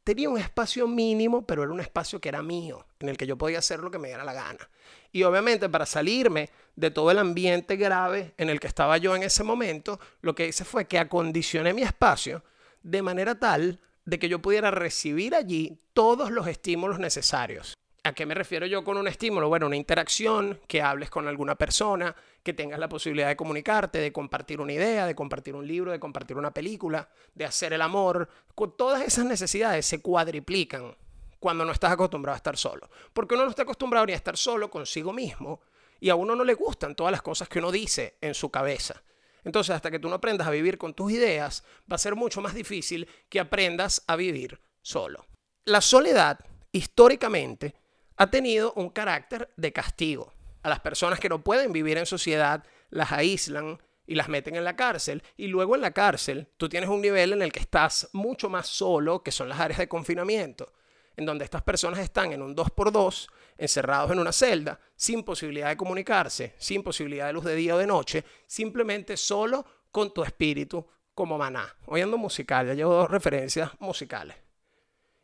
Tenía 0.05 0.31
un 0.31 0.39
espacio 0.39 0.89
mínimo, 0.89 1.47
pero 1.47 1.63
era 1.63 1.73
un 1.73 1.81
espacio 1.81 2.21
que 2.21 2.31
era 2.31 2.43
mío, 2.43 2.87
en 3.01 3.11
el 3.11 3.17
que 3.17 3.27
yo 3.27 3.37
podía 3.37 3.59
hacer 3.59 3.81
lo 3.81 3.91
que 3.91 3.99
me 3.99 4.09
diera 4.09 4.25
la 4.25 4.33
gana. 4.33 4.71
Y 5.13 5.23
obviamente 5.25 5.69
para 5.69 5.87
salirme 5.87 6.51
de 6.75 6.91
todo 6.91 7.11
el 7.11 7.19
ambiente 7.19 7.77
grave 7.77 8.35
en 8.39 8.49
el 8.49 8.61
que 8.61 8.67
estaba 8.67 8.97
yo 8.97 9.15
en 9.15 9.23
ese 9.23 9.45
momento, 9.45 10.01
lo 10.23 10.35
que 10.35 10.49
hice 10.49 10.65
fue 10.65 10.87
que 10.87 10.99
acondicioné 10.99 11.75
mi 11.75 11.83
espacio 11.83 12.43
de 12.83 13.03
manera 13.03 13.39
tal 13.39 13.81
de 14.05 14.19
que 14.19 14.29
yo 14.29 14.41
pudiera 14.41 14.71
recibir 14.71 15.35
allí 15.35 15.79
todos 15.93 16.31
los 16.31 16.47
estímulos 16.47 16.99
necesarios. 16.99 17.75
¿A 18.03 18.15
qué 18.15 18.25
me 18.25 18.35
refiero 18.35 18.65
yo 18.65 18.83
con 18.83 18.97
un 18.97 19.09
estímulo? 19.09 19.49
Bueno, 19.49 19.67
una 19.67 19.77
interacción, 19.77 20.59
que 20.67 20.81
hables 20.81 21.11
con 21.11 21.29
alguna 21.29 21.57
persona, 21.57 22.17
que 22.43 22.55
tengas 22.55 22.79
la 22.79 22.89
posibilidad 22.89 23.29
de 23.29 23.37
comunicarte, 23.37 23.99
de 23.99 24.11
compartir 24.11 24.61
una 24.61 24.73
idea, 24.73 25.05
de 25.05 25.15
compartir 25.15 25.55
un 25.55 25.67
libro, 25.67 25.93
de 25.93 26.01
compartir 26.01 26.39
una 26.39 26.51
película, 26.51 27.11
de 27.35 27.45
hacer 27.45 27.75
el 27.75 27.83
amor. 27.83 28.31
Todas 28.79 29.03
esas 29.03 29.27
necesidades 29.27 29.85
se 29.85 30.01
cuadriplican 30.01 30.97
cuando 31.39 31.65
no 31.67 31.73
estás 31.73 31.93
acostumbrado 31.93 32.35
a 32.35 32.39
estar 32.39 32.57
solo. 32.57 32.89
Porque 33.13 33.35
uno 33.35 33.45
no 33.45 33.51
está 33.51 33.63
acostumbrado 33.63 34.07
ni 34.07 34.13
a 34.13 34.17
estar 34.17 34.37
solo 34.37 34.71
consigo 34.71 35.13
mismo 35.13 35.61
y 36.01 36.09
a 36.09 36.15
uno 36.15 36.35
no 36.35 36.45
le 36.45 36.55
gustan 36.55 36.95
todas 36.95 37.13
las 37.13 37.21
cosas 37.21 37.51
que 37.51 37.59
uno 37.59 37.71
dice 37.71 38.17
en 38.23 38.33
su 38.33 38.51
cabeza. 38.51 39.03
Entonces, 39.45 39.75
hasta 39.75 39.91
que 39.91 39.99
tú 39.99 40.09
no 40.09 40.15
aprendas 40.15 40.47
a 40.47 40.51
vivir 40.51 40.79
con 40.79 40.95
tus 40.95 41.13
ideas, 41.13 41.65
va 41.91 41.97
a 41.97 41.99
ser 41.99 42.15
mucho 42.15 42.41
más 42.41 42.55
difícil 42.55 43.07
que 43.29 43.41
aprendas 43.41 44.05
a 44.07 44.17
vivir 44.17 44.59
solo. 44.81 45.27
La 45.65 45.83
soledad, 45.83 46.39
históricamente, 46.73 47.75
ha 48.21 48.31
tenido 48.31 48.75
un 48.75 48.91
carácter 48.91 49.49
de 49.57 49.73
castigo. 49.73 50.35
A 50.63 50.69
las 50.69 50.81
personas 50.81 51.19
que 51.19 51.31
no 51.31 51.43
pueden 51.43 51.73
vivir 51.73 51.97
en 51.97 52.05
sociedad 52.05 52.63
las 52.91 53.13
aíslan 53.13 53.79
y 54.07 54.15
las 54.15 54.29
meten 54.29 54.57
en 54.57 54.65
la 54.65 54.77
cárcel. 54.77 55.23
Y 55.39 55.47
luego 55.47 55.75
en 55.75 55.81
la 55.81 55.93
cárcel 55.93 56.47
tú 56.59 56.69
tienes 56.69 56.91
un 56.91 57.01
nivel 57.01 57.33
en 57.33 57.41
el 57.41 57.51
que 57.51 57.61
estás 57.61 58.11
mucho 58.13 58.51
más 58.51 58.67
solo, 58.67 59.23
que 59.23 59.33
son 59.33 59.49
las 59.49 59.59
áreas 59.59 59.79
de 59.79 59.89
confinamiento, 59.89 60.71
en 61.17 61.25
donde 61.25 61.47
estas 61.47 61.63
personas 61.63 62.01
están 62.01 62.35
en 62.35 62.43
un 62.43 62.55
2x2, 62.55 63.29
encerrados 63.57 64.11
en 64.11 64.19
una 64.19 64.33
celda, 64.33 64.79
sin 64.97 65.23
posibilidad 65.23 65.71
de 65.71 65.79
comunicarse, 65.79 66.55
sin 66.59 66.83
posibilidad 66.83 67.27
de 67.27 67.33
luz 67.33 67.47
de 67.47 67.55
día 67.55 67.75
o 67.75 67.79
de 67.79 67.87
noche, 67.87 68.23
simplemente 68.47 69.17
solo 69.17 69.65
con 69.91 70.13
tu 70.13 70.23
espíritu 70.23 70.87
como 71.15 71.39
maná. 71.39 71.75
Oyendo 71.87 72.19
musical, 72.19 72.67
ya 72.67 72.75
llevo 72.75 72.93
dos 72.93 73.11
referencias 73.11 73.71
musicales. 73.79 74.37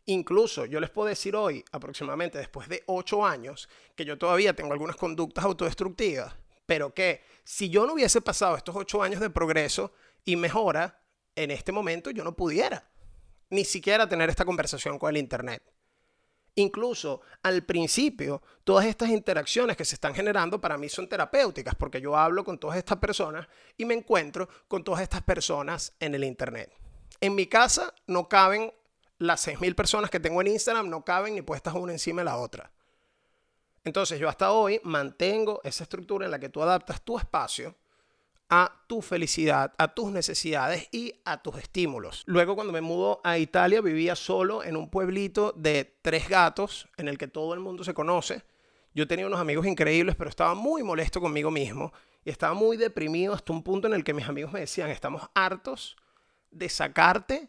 Incluso 0.06 0.66
yo 0.66 0.78
les 0.78 0.90
puedo 0.90 1.08
decir 1.08 1.34
hoy, 1.34 1.64
aproximadamente 1.72 2.38
después 2.38 2.68
de 2.68 2.84
ocho 2.86 3.26
años, 3.26 3.68
que 3.94 4.04
yo 4.04 4.16
todavía 4.16 4.54
tengo 4.54 4.72
algunas 4.72 4.96
conductas 4.96 5.44
autodestructivas, 5.44 6.34
pero 6.64 6.94
que 6.94 7.22
si 7.44 7.68
yo 7.68 7.86
no 7.86 7.94
hubiese 7.94 8.20
pasado 8.20 8.56
estos 8.56 8.76
ocho 8.76 9.02
años 9.02 9.20
de 9.20 9.30
progreso 9.30 9.92
y 10.24 10.36
mejora, 10.36 11.00
en 11.34 11.50
este 11.50 11.72
momento 11.72 12.10
yo 12.10 12.24
no 12.24 12.36
pudiera 12.36 12.88
ni 13.50 13.64
siquiera 13.64 14.08
tener 14.08 14.28
esta 14.30 14.44
conversación 14.44 14.98
con 14.98 15.10
el 15.10 15.18
Internet. 15.18 15.62
Incluso 16.54 17.20
al 17.42 17.64
principio, 17.64 18.42
todas 18.64 18.86
estas 18.86 19.10
interacciones 19.10 19.76
que 19.76 19.84
se 19.84 19.94
están 19.94 20.14
generando 20.14 20.60
para 20.60 20.78
mí 20.78 20.88
son 20.88 21.08
terapéuticas, 21.08 21.74
porque 21.74 22.00
yo 22.00 22.16
hablo 22.16 22.44
con 22.44 22.58
todas 22.58 22.78
estas 22.78 22.98
personas 22.98 23.46
y 23.76 23.84
me 23.84 23.94
encuentro 23.94 24.48
con 24.66 24.82
todas 24.82 25.02
estas 25.02 25.22
personas 25.22 25.92
en 26.00 26.14
el 26.14 26.24
Internet. 26.24 26.72
En 27.20 27.34
mi 27.34 27.46
casa 27.46 27.94
no 28.06 28.28
caben 28.28 28.72
las 29.18 29.46
6.000 29.46 29.74
personas 29.74 30.10
que 30.10 30.20
tengo 30.20 30.40
en 30.40 30.48
Instagram, 30.48 30.88
no 30.88 31.04
caben 31.04 31.34
ni 31.34 31.42
puestas 31.42 31.74
una 31.74 31.92
encima 31.92 32.20
de 32.20 32.26
la 32.26 32.36
otra. 32.36 32.70
Entonces 33.84 34.18
yo 34.18 34.28
hasta 34.28 34.50
hoy 34.50 34.80
mantengo 34.82 35.60
esa 35.62 35.84
estructura 35.84 36.24
en 36.24 36.32
la 36.32 36.38
que 36.38 36.48
tú 36.48 36.62
adaptas 36.62 37.02
tu 37.02 37.18
espacio 37.18 37.76
a 38.48 38.84
tu 38.86 39.02
felicidad, 39.02 39.74
a 39.78 39.94
tus 39.94 40.12
necesidades 40.12 40.88
y 40.92 41.14
a 41.24 41.42
tus 41.42 41.56
estímulos. 41.56 42.22
Luego 42.26 42.54
cuando 42.54 42.72
me 42.72 42.80
mudo 42.80 43.20
a 43.24 43.38
Italia 43.38 43.80
vivía 43.80 44.14
solo 44.14 44.62
en 44.62 44.76
un 44.76 44.88
pueblito 44.88 45.52
de 45.56 45.96
tres 46.02 46.28
gatos 46.28 46.88
en 46.96 47.08
el 47.08 47.18
que 47.18 47.28
todo 47.28 47.54
el 47.54 47.60
mundo 47.60 47.84
se 47.84 47.94
conoce. 47.94 48.44
Yo 48.94 49.06
tenía 49.06 49.26
unos 49.26 49.40
amigos 49.40 49.66
increíbles, 49.66 50.14
pero 50.16 50.30
estaba 50.30 50.54
muy 50.54 50.82
molesto 50.82 51.20
conmigo 51.20 51.50
mismo 51.50 51.92
y 52.24 52.30
estaba 52.30 52.54
muy 52.54 52.76
deprimido 52.76 53.34
hasta 53.34 53.52
un 53.52 53.62
punto 53.62 53.88
en 53.88 53.94
el 53.94 54.04
que 54.04 54.14
mis 54.14 54.28
amigos 54.28 54.52
me 54.52 54.60
decían, 54.60 54.90
estamos 54.90 55.22
hartos 55.34 55.96
de 56.50 56.68
sacarte 56.68 57.48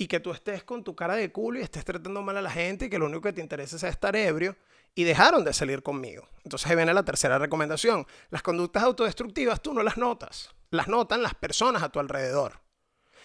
y 0.00 0.08
que 0.08 0.18
tú 0.18 0.30
estés 0.30 0.64
con 0.64 0.82
tu 0.82 0.96
cara 0.96 1.14
de 1.14 1.30
culo 1.30 1.58
y 1.58 1.62
estés 1.62 1.84
tratando 1.84 2.22
mal 2.22 2.34
a 2.34 2.40
la 2.40 2.50
gente 2.50 2.86
y 2.86 2.88
que 2.88 2.98
lo 2.98 3.04
único 3.04 3.20
que 3.20 3.34
te 3.34 3.42
interesa 3.42 3.76
es 3.76 3.82
estar 3.82 4.16
ebrio 4.16 4.56
y 4.94 5.04
dejaron 5.04 5.44
de 5.44 5.52
salir 5.52 5.82
conmigo. 5.82 6.26
Entonces 6.42 6.70
ahí 6.70 6.74
viene 6.74 6.94
la 6.94 7.04
tercera 7.04 7.38
recomendación. 7.38 8.06
Las 8.30 8.42
conductas 8.42 8.82
autodestructivas 8.82 9.60
tú 9.60 9.74
no 9.74 9.82
las 9.82 9.98
notas, 9.98 10.54
las 10.70 10.88
notan 10.88 11.22
las 11.22 11.34
personas 11.34 11.82
a 11.82 11.90
tu 11.90 12.00
alrededor. 12.00 12.62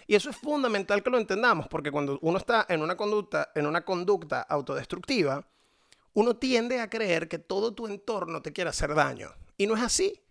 Y 0.05 0.15
eso 0.15 0.29
es 0.29 0.35
fundamental 0.35 1.01
que 1.01 1.09
lo 1.09 1.17
entendamos, 1.17 1.69
porque 1.69 1.91
cuando 1.91 2.19
uno 2.21 2.37
está 2.37 2.65
en 2.67 2.81
una 2.81 2.97
conducta, 2.97 3.53
en 3.55 3.67
una 3.67 3.85
conducta 3.85 4.41
autodestructiva, 4.41 5.47
uno 6.11 6.35
tiende 6.35 6.81
a 6.81 6.89
creer 6.89 7.29
que 7.29 7.39
todo 7.39 7.73
tu 7.73 7.87
entorno 7.87 8.41
te 8.41 8.51
quiere 8.51 8.69
hacer 8.69 8.93
daño. 8.93 9.31
Y 9.55 9.65
no 9.65 9.77
es 9.77 9.81
así. 9.81 10.21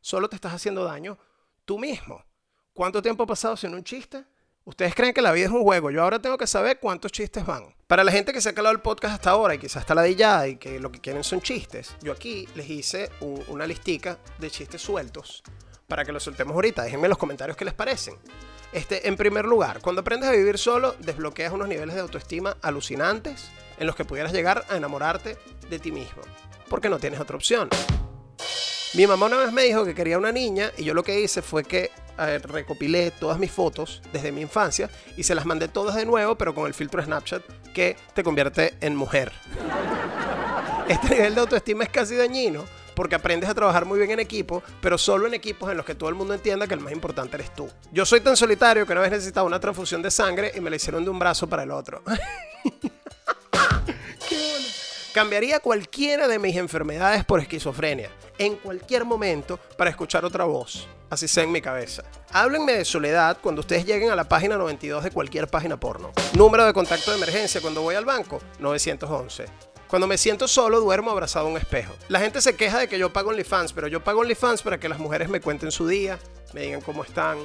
Solo 0.00 0.28
te 0.28 0.36
estás 0.36 0.54
haciendo 0.54 0.84
daño 0.84 1.18
tú 1.64 1.76
mismo. 1.76 2.24
¿Cuánto 2.72 3.02
tiempo 3.02 3.24
ha 3.24 3.26
pasado 3.26 3.56
sin 3.56 3.74
un 3.74 3.82
chiste? 3.82 4.24
Ustedes 4.66 4.96
creen 4.96 5.14
que 5.14 5.22
la 5.22 5.30
vida 5.30 5.46
es 5.46 5.52
un 5.52 5.62
juego. 5.62 5.92
Yo 5.92 6.02
ahora 6.02 6.18
tengo 6.18 6.36
que 6.36 6.48
saber 6.48 6.80
cuántos 6.80 7.12
chistes 7.12 7.46
van. 7.46 7.72
Para 7.86 8.02
la 8.02 8.10
gente 8.10 8.32
que 8.32 8.40
se 8.40 8.48
ha 8.48 8.52
calado 8.52 8.74
el 8.74 8.80
podcast 8.80 9.14
hasta 9.14 9.30
ahora 9.30 9.54
y 9.54 9.58
quizás 9.58 9.82
está 9.82 9.94
ladillada 9.94 10.48
y 10.48 10.56
que 10.56 10.80
lo 10.80 10.90
que 10.90 11.00
quieren 11.00 11.22
son 11.22 11.40
chistes, 11.40 11.94
yo 12.02 12.10
aquí 12.10 12.48
les 12.56 12.68
hice 12.68 13.08
una 13.46 13.64
listica 13.64 14.18
de 14.40 14.50
chistes 14.50 14.82
sueltos 14.82 15.44
para 15.86 16.04
que 16.04 16.10
los 16.10 16.24
soltemos 16.24 16.52
ahorita. 16.56 16.82
Déjenme 16.82 17.04
en 17.04 17.10
los 17.10 17.18
comentarios 17.18 17.56
qué 17.56 17.64
les 17.64 17.74
parecen. 17.74 18.16
Este, 18.72 19.06
en 19.06 19.16
primer 19.16 19.44
lugar, 19.44 19.80
cuando 19.80 20.00
aprendes 20.00 20.28
a 20.28 20.32
vivir 20.32 20.58
solo, 20.58 20.96
desbloqueas 20.98 21.52
unos 21.52 21.68
niveles 21.68 21.94
de 21.94 22.00
autoestima 22.00 22.56
alucinantes 22.60 23.48
en 23.78 23.86
los 23.86 23.94
que 23.94 24.04
pudieras 24.04 24.32
llegar 24.32 24.64
a 24.68 24.76
enamorarte 24.76 25.38
de 25.70 25.78
ti 25.78 25.92
mismo. 25.92 26.22
Porque 26.68 26.88
no 26.88 26.98
tienes 26.98 27.20
otra 27.20 27.36
opción. 27.36 27.68
Mi 28.94 29.06
mamá 29.06 29.26
una 29.26 29.38
vez 29.38 29.52
me 29.52 29.64
dijo 29.64 29.84
que 29.84 29.94
quería 29.94 30.18
una 30.18 30.32
niña 30.32 30.72
y 30.76 30.84
yo 30.84 30.94
lo 30.94 31.02
que 31.02 31.20
hice 31.20 31.42
fue 31.42 31.64
que 31.64 31.90
recopilé 32.44 33.10
todas 33.10 33.38
mis 33.38 33.50
fotos 33.50 34.00
desde 34.12 34.32
mi 34.32 34.40
infancia 34.40 34.88
y 35.16 35.22
se 35.22 35.34
las 35.34 35.44
mandé 35.44 35.68
todas 35.68 35.96
de 35.96 36.06
nuevo, 36.06 36.36
pero 36.36 36.54
con 36.54 36.66
el 36.66 36.74
filtro 36.74 37.02
Snapchat 37.02 37.42
que 37.74 37.96
te 38.14 38.22
convierte 38.22 38.74
en 38.80 38.96
mujer. 38.96 39.32
Este 40.88 41.16
nivel 41.16 41.34
de 41.34 41.40
autoestima 41.40 41.82
es 41.82 41.90
casi 41.90 42.14
dañino 42.14 42.64
porque 42.94 43.16
aprendes 43.16 43.50
a 43.50 43.54
trabajar 43.54 43.84
muy 43.84 43.98
bien 43.98 44.12
en 44.12 44.20
equipo, 44.20 44.62
pero 44.80 44.96
solo 44.96 45.26
en 45.26 45.34
equipos 45.34 45.68
en 45.68 45.76
los 45.76 45.84
que 45.84 45.96
todo 45.96 46.08
el 46.08 46.14
mundo 46.14 46.32
entienda 46.32 46.68
que 46.68 46.74
el 46.74 46.80
más 46.80 46.92
importante 46.92 47.36
eres 47.36 47.52
tú. 47.54 47.68
Yo 47.90 48.06
soy 48.06 48.20
tan 48.20 48.36
solitario 48.36 48.86
que 48.86 48.92
una 48.92 49.00
vez 49.00 49.10
necesitaba 49.10 49.46
una 49.46 49.58
transfusión 49.58 50.00
de 50.00 50.12
sangre 50.12 50.52
y 50.54 50.60
me 50.60 50.70
la 50.70 50.76
hicieron 50.76 51.02
de 51.04 51.10
un 51.10 51.18
brazo 51.18 51.48
para 51.48 51.64
el 51.64 51.72
otro. 51.72 52.02
Cambiaría 55.12 55.60
cualquiera 55.60 56.28
de 56.28 56.38
mis 56.38 56.56
enfermedades 56.56 57.24
por 57.24 57.40
esquizofrenia, 57.40 58.10
en 58.38 58.56
cualquier 58.56 59.04
momento, 59.04 59.58
para 59.76 59.90
escuchar 59.90 60.24
otra 60.24 60.44
voz. 60.44 60.88
Así 61.08 61.28
sea 61.28 61.44
en 61.44 61.52
mi 61.52 61.60
cabeza. 61.60 62.02
Háblenme 62.32 62.72
de 62.72 62.84
soledad 62.84 63.38
cuando 63.40 63.60
ustedes 63.60 63.86
lleguen 63.86 64.10
a 64.10 64.16
la 64.16 64.28
página 64.28 64.56
92 64.56 65.04
de 65.04 65.10
cualquier 65.10 65.48
página 65.48 65.78
porno. 65.78 66.12
Número 66.34 66.66
de 66.66 66.72
contacto 66.72 67.10
de 67.12 67.16
emergencia 67.16 67.60
cuando 67.60 67.82
voy 67.82 67.94
al 67.94 68.04
banco, 68.04 68.40
911. 68.58 69.46
Cuando 69.88 70.08
me 70.08 70.18
siento 70.18 70.48
solo, 70.48 70.80
duermo 70.80 71.12
abrazado 71.12 71.46
a 71.46 71.50
un 71.50 71.56
espejo. 71.56 71.94
La 72.08 72.18
gente 72.18 72.40
se 72.40 72.56
queja 72.56 72.78
de 72.78 72.88
que 72.88 72.98
yo 72.98 73.12
pago 73.12 73.30
OnlyFans, 73.30 73.72
pero 73.72 73.86
yo 73.86 74.02
pago 74.02 74.20
OnlyFans 74.20 74.62
para 74.62 74.80
que 74.80 74.88
las 74.88 74.98
mujeres 74.98 75.28
me 75.28 75.40
cuenten 75.40 75.70
su 75.70 75.86
día, 75.86 76.18
me 76.52 76.62
digan 76.62 76.80
cómo 76.80 77.04
están, 77.04 77.38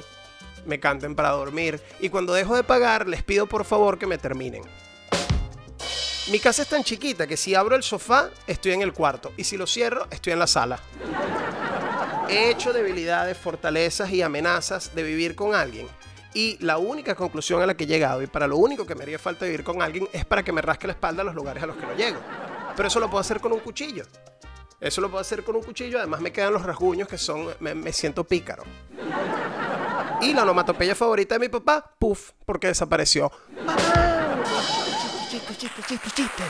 me 0.66 0.80
canten 0.80 1.14
para 1.14 1.30
dormir. 1.30 1.80
Y 2.00 2.08
cuando 2.08 2.32
dejo 2.32 2.56
de 2.56 2.64
pagar, 2.64 3.08
les 3.08 3.22
pido 3.22 3.46
por 3.46 3.64
favor 3.64 3.96
que 3.96 4.08
me 4.08 4.18
terminen. 4.18 4.62
Mi 6.30 6.38
casa 6.38 6.62
es 6.62 6.68
tan 6.68 6.84
chiquita 6.84 7.26
que 7.26 7.36
si 7.36 7.56
abro 7.56 7.74
el 7.74 7.82
sofá, 7.82 8.30
estoy 8.46 8.72
en 8.72 8.82
el 8.82 8.92
cuarto. 8.92 9.32
Y 9.36 9.42
si 9.42 9.56
lo 9.56 9.66
cierro, 9.66 10.06
estoy 10.10 10.32
en 10.32 10.38
la 10.38 10.46
sala. 10.46 10.78
He 12.28 12.50
hecho 12.50 12.72
debilidades, 12.72 13.36
fortalezas 13.36 14.10
y 14.10 14.22
amenazas 14.22 14.94
de 14.94 15.02
vivir 15.02 15.34
con 15.34 15.54
alguien. 15.54 15.88
Y 16.32 16.64
la 16.64 16.78
única 16.78 17.16
conclusión 17.16 17.60
a 17.60 17.66
la 17.66 17.74
que 17.74 17.84
he 17.84 17.86
llegado, 17.88 18.22
y 18.22 18.28
para 18.28 18.46
lo 18.46 18.56
único 18.56 18.86
que 18.86 18.94
me 18.94 19.02
haría 19.02 19.18
falta 19.18 19.44
vivir 19.46 19.64
con 19.64 19.82
alguien, 19.82 20.08
es 20.12 20.24
para 20.24 20.44
que 20.44 20.52
me 20.52 20.62
rasque 20.62 20.86
la 20.86 20.92
espalda 20.92 21.22
a 21.22 21.24
los 21.24 21.34
lugares 21.34 21.62
a 21.62 21.66
los 21.66 21.76
que 21.76 21.86
no 21.86 21.94
llego. 21.94 22.20
Pero 22.76 22.86
eso 22.86 23.00
lo 23.00 23.10
puedo 23.10 23.20
hacer 23.20 23.40
con 23.40 23.52
un 23.52 23.58
cuchillo. 23.58 24.04
Eso 24.80 25.00
lo 25.00 25.10
puedo 25.10 25.20
hacer 25.20 25.42
con 25.42 25.56
un 25.56 25.62
cuchillo. 25.62 25.98
Además 25.98 26.20
me 26.20 26.32
quedan 26.32 26.52
los 26.52 26.62
rasguños 26.62 27.08
que 27.08 27.18
son... 27.18 27.48
Me, 27.58 27.92
siento 27.92 28.24
pícaro. 28.24 28.62
Y 30.20 30.32
la 30.32 30.42
onomatopeya 30.42 30.94
favorita 30.94 31.34
de 31.34 31.40
mi 31.40 31.48
papá, 31.48 31.94
puff, 31.98 32.30
porque 32.46 32.68
desapareció 32.68 33.30
chiste, 35.56 35.82
chiste, 35.86 36.10
chiste. 36.14 36.42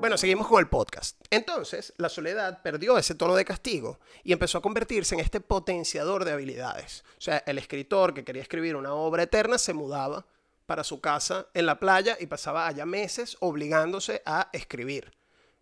Bueno, 0.00 0.18
seguimos 0.18 0.48
con 0.48 0.58
el 0.58 0.68
podcast. 0.68 1.20
Entonces, 1.30 1.92
la 1.96 2.08
soledad 2.08 2.60
perdió 2.62 2.98
ese 2.98 3.14
tono 3.14 3.34
de 3.34 3.44
castigo 3.44 4.00
y 4.24 4.32
empezó 4.32 4.58
a 4.58 4.62
convertirse 4.62 5.14
en 5.14 5.20
este 5.20 5.40
potenciador 5.40 6.24
de 6.24 6.32
habilidades. 6.32 7.04
O 7.18 7.20
sea, 7.20 7.38
el 7.46 7.58
escritor 7.58 8.12
que 8.12 8.24
quería 8.24 8.42
escribir 8.42 8.76
una 8.76 8.94
obra 8.94 9.22
eterna 9.22 9.58
se 9.58 9.72
mudaba 9.72 10.26
para 10.66 10.84
su 10.84 11.00
casa 11.00 11.46
en 11.54 11.66
la 11.66 11.78
playa 11.78 12.16
y 12.18 12.26
pasaba 12.26 12.66
allá 12.66 12.84
meses 12.84 13.36
obligándose 13.40 14.22
a 14.26 14.48
escribir. 14.52 15.12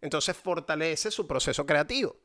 Entonces 0.01 0.37
fortalece 0.37 1.11
su 1.11 1.27
proceso 1.27 1.67
creativo. 1.67 2.17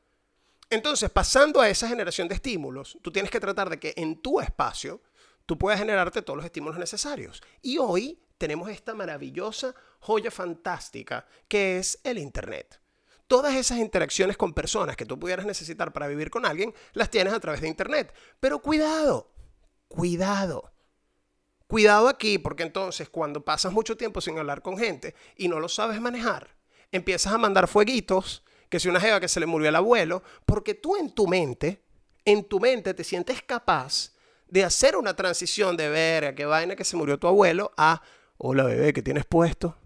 Entonces, 0.69 1.09
pasando 1.09 1.61
a 1.61 1.69
esa 1.69 1.87
generación 1.87 2.27
de 2.27 2.35
estímulos, 2.35 2.97
tú 3.01 3.11
tienes 3.11 3.31
que 3.31 3.39
tratar 3.39 3.69
de 3.69 3.79
que 3.79 3.93
en 3.97 4.21
tu 4.21 4.39
espacio 4.39 5.01
tú 5.45 5.57
puedas 5.57 5.79
generarte 5.79 6.21
todos 6.21 6.37
los 6.37 6.45
estímulos 6.45 6.79
necesarios. 6.79 7.43
Y 7.61 7.77
hoy 7.77 8.19
tenemos 8.37 8.69
esta 8.69 8.93
maravillosa 8.93 9.73
joya 9.99 10.31
fantástica 10.31 11.25
que 11.47 11.77
es 11.77 11.99
el 12.03 12.17
Internet. 12.17 12.79
Todas 13.27 13.55
esas 13.55 13.79
interacciones 13.79 14.37
con 14.37 14.53
personas 14.53 14.95
que 14.95 15.05
tú 15.05 15.17
pudieras 15.17 15.45
necesitar 15.45 15.91
para 15.91 16.07
vivir 16.07 16.29
con 16.29 16.45
alguien, 16.45 16.73
las 16.93 17.09
tienes 17.09 17.33
a 17.33 17.39
través 17.39 17.61
de 17.61 17.67
Internet. 17.67 18.13
Pero 18.39 18.59
cuidado, 18.59 19.31
cuidado. 19.87 20.71
Cuidado 21.67 22.07
aquí, 22.07 22.37
porque 22.37 22.61
entonces 22.61 23.09
cuando 23.09 23.43
pasas 23.43 23.73
mucho 23.73 23.97
tiempo 23.97 24.21
sin 24.21 24.37
hablar 24.37 24.61
con 24.61 24.77
gente 24.77 25.15
y 25.35 25.47
no 25.47 25.59
lo 25.59 25.67
sabes 25.67 25.99
manejar, 25.99 26.55
empiezas 26.91 27.33
a 27.33 27.39
mandar 27.39 27.67
fueguitos, 27.67 28.43
que 28.69 28.79
si 28.79 28.89
una 28.89 28.99
jeva 28.99 29.19
que 29.19 29.27
se 29.27 29.39
le 29.39 29.47
murió 29.47 29.69
el 29.69 29.75
abuelo, 29.75 30.21
porque 30.45 30.75
tú 30.75 30.95
en 30.95 31.09
tu 31.13 31.27
mente, 31.27 31.81
en 32.23 32.43
tu 32.43 32.59
mente 32.59 32.93
te 32.93 33.03
sientes 33.03 33.41
capaz 33.41 34.11
de 34.47 34.63
hacer 34.63 34.95
una 34.95 35.15
transición 35.15 35.75
de 35.75 35.89
ver 35.89 36.25
a 36.25 36.35
qué 36.35 36.45
vaina 36.45 36.75
que 36.75 36.83
se 36.83 36.95
murió 36.95 37.17
tu 37.17 37.27
abuelo 37.27 37.71
a 37.77 38.01
hola 38.37 38.63
bebé, 38.63 38.93
¿qué 38.93 39.01
tienes 39.01 39.25
puesto? 39.25 39.77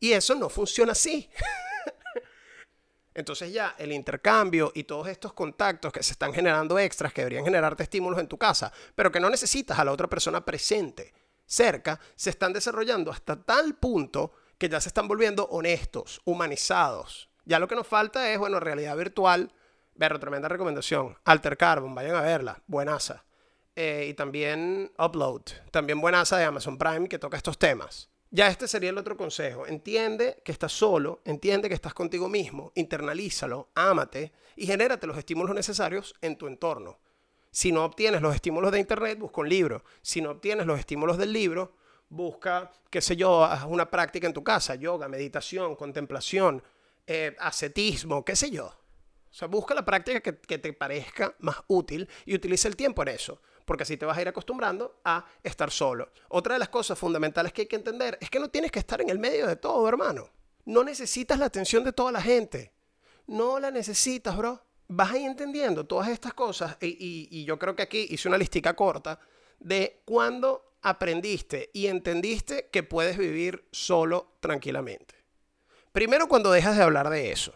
Y 0.00 0.12
eso 0.12 0.34
no 0.34 0.48
funciona 0.48 0.92
así. 0.92 1.28
Entonces 3.14 3.52
ya 3.52 3.74
el 3.78 3.92
intercambio 3.92 4.72
y 4.74 4.84
todos 4.84 5.08
estos 5.08 5.32
contactos 5.32 5.92
que 5.92 6.02
se 6.02 6.12
están 6.12 6.32
generando 6.32 6.78
extras, 6.78 7.12
que 7.12 7.20
deberían 7.20 7.44
generarte 7.44 7.82
estímulos 7.82 8.18
en 8.18 8.26
tu 8.26 8.38
casa, 8.38 8.72
pero 8.94 9.12
que 9.12 9.20
no 9.20 9.28
necesitas 9.28 9.78
a 9.78 9.84
la 9.84 9.92
otra 9.92 10.08
persona 10.08 10.44
presente, 10.44 11.12
cerca, 11.44 12.00
se 12.16 12.30
están 12.30 12.52
desarrollando 12.52 13.10
hasta 13.10 13.36
tal 13.36 13.74
punto 13.74 14.32
que 14.56 14.68
ya 14.68 14.80
se 14.80 14.88
están 14.88 15.08
volviendo 15.08 15.46
honestos, 15.46 16.22
humanizados. 16.24 17.28
Ya 17.44 17.58
lo 17.58 17.68
que 17.68 17.74
nos 17.74 17.86
falta 17.86 18.30
es, 18.30 18.38
bueno, 18.38 18.60
realidad 18.60 18.96
virtual. 18.96 19.52
Ver, 19.94 20.18
tremenda 20.18 20.48
recomendación. 20.48 21.18
Alter 21.24 21.56
Carbon, 21.56 21.94
vayan 21.94 22.16
a 22.16 22.22
verla. 22.22 22.62
Buenaza. 22.66 23.24
Eh, 23.74 24.08
y 24.10 24.14
también 24.14 24.92
Upload, 24.98 25.42
también 25.70 26.00
buenaza 26.00 26.36
de 26.36 26.44
Amazon 26.44 26.76
Prime 26.76 27.08
que 27.08 27.18
toca 27.18 27.38
estos 27.38 27.58
temas. 27.58 28.10
Ya 28.30 28.48
este 28.48 28.68
sería 28.68 28.90
el 28.90 28.98
otro 28.98 29.16
consejo. 29.16 29.66
Entiende 29.66 30.42
que 30.44 30.52
estás 30.52 30.72
solo, 30.72 31.20
entiende 31.24 31.68
que 31.68 31.74
estás 31.74 31.94
contigo 31.94 32.28
mismo, 32.28 32.72
internalízalo, 32.74 33.70
ámate 33.74 34.32
y 34.56 34.66
genérate 34.66 35.06
los 35.06 35.16
estímulos 35.16 35.54
necesarios 35.54 36.14
en 36.20 36.36
tu 36.36 36.46
entorno. 36.46 36.98
Si 37.50 37.72
no 37.72 37.84
obtienes 37.84 38.22
los 38.22 38.34
estímulos 38.34 38.72
de 38.72 38.80
internet, 38.80 39.18
busca 39.18 39.42
un 39.42 39.48
libro. 39.48 39.84
Si 40.00 40.20
no 40.22 40.30
obtienes 40.30 40.66
los 40.66 40.78
estímulos 40.78 41.18
del 41.18 41.32
libro, 41.32 41.76
busca, 42.08 42.70
qué 42.90 43.02
sé 43.02 43.16
yo, 43.16 43.44
haz 43.44 43.64
una 43.66 43.90
práctica 43.90 44.26
en 44.26 44.32
tu 44.32 44.42
casa, 44.42 44.74
yoga, 44.74 45.08
meditación, 45.08 45.76
contemplación, 45.76 46.62
eh, 47.06 47.36
ascetismo, 47.38 48.24
qué 48.24 48.36
sé 48.36 48.50
yo. 48.50 48.66
O 48.66 49.34
sea, 49.34 49.48
busca 49.48 49.74
la 49.74 49.84
práctica 49.84 50.20
que, 50.20 50.38
que 50.38 50.58
te 50.58 50.72
parezca 50.72 51.34
más 51.40 51.56
útil 51.68 52.08
y 52.24 52.34
utiliza 52.34 52.68
el 52.68 52.76
tiempo 52.76 53.02
en 53.02 53.08
eso 53.08 53.40
porque 53.64 53.82
así 53.82 53.96
te 53.96 54.06
vas 54.06 54.16
a 54.16 54.22
ir 54.22 54.28
acostumbrando 54.28 55.00
a 55.04 55.24
estar 55.42 55.70
solo. 55.70 56.10
Otra 56.28 56.54
de 56.54 56.58
las 56.58 56.68
cosas 56.68 56.98
fundamentales 56.98 57.52
que 57.52 57.62
hay 57.62 57.68
que 57.68 57.76
entender 57.76 58.18
es 58.20 58.30
que 58.30 58.40
no 58.40 58.48
tienes 58.48 58.70
que 58.70 58.78
estar 58.78 59.00
en 59.00 59.10
el 59.10 59.18
medio 59.18 59.46
de 59.46 59.56
todo, 59.56 59.88
hermano. 59.88 60.28
No 60.64 60.84
necesitas 60.84 61.38
la 61.38 61.46
atención 61.46 61.82
de 61.84 61.92
toda 61.92 62.12
la 62.12 62.22
gente. 62.22 62.72
No 63.26 63.58
la 63.58 63.70
necesitas, 63.70 64.36
bro. 64.36 64.62
Vas 64.88 65.12
a 65.12 65.18
ir 65.18 65.26
entendiendo 65.26 65.86
todas 65.86 66.08
estas 66.08 66.34
cosas 66.34 66.76
y, 66.80 67.44
yo 67.44 67.58
creo 67.58 67.74
que 67.74 67.82
aquí 67.82 68.06
hice 68.10 68.28
una 68.28 68.36
listica 68.36 68.74
corta 68.74 69.18
de 69.58 70.02
cuándo 70.04 70.76
aprendiste 70.82 71.70
y 71.72 71.86
entendiste 71.86 72.68
que 72.70 72.82
puedes 72.82 73.16
vivir 73.16 73.66
solo 73.72 74.34
tranquilamente. 74.40 75.14
Primero 75.92 76.28
cuando 76.28 76.50
dejas 76.50 76.76
de 76.76 76.82
hablar 76.82 77.10
de 77.10 77.32
eso. 77.32 77.54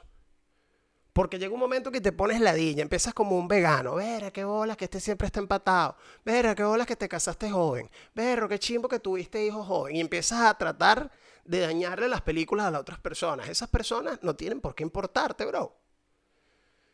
Porque 1.16 1.38
llega 1.38 1.54
un 1.54 1.60
momento 1.60 1.90
que 1.90 2.02
te 2.02 2.12
pones 2.12 2.42
ladilla, 2.42 2.82
empiezas 2.82 3.14
como 3.14 3.38
un 3.38 3.48
vegano. 3.48 3.94
Verá, 3.94 4.30
qué 4.30 4.44
bolas 4.44 4.76
que 4.76 4.84
este 4.84 5.00
siempre 5.00 5.24
está 5.24 5.40
empatado. 5.40 5.96
Verá, 6.26 6.54
qué 6.54 6.62
bolas 6.62 6.86
que 6.86 6.94
te 6.94 7.08
casaste 7.08 7.48
joven. 7.48 7.90
Verá, 8.14 8.46
qué 8.46 8.58
chimbo 8.58 8.86
que 8.86 9.00
tuviste 9.00 9.42
hijos 9.42 9.66
joven. 9.66 9.96
Y 9.96 10.00
empiezas 10.00 10.42
a 10.42 10.52
tratar 10.58 11.10
de 11.46 11.60
dañarle 11.60 12.08
las 12.08 12.20
películas 12.20 12.66
a 12.66 12.70
las 12.70 12.82
otras 12.82 12.98
personas. 13.00 13.48
Esas 13.48 13.70
personas 13.70 14.18
no 14.20 14.36
tienen 14.36 14.60
por 14.60 14.74
qué 14.74 14.82
importarte, 14.82 15.46
bro. 15.46 15.74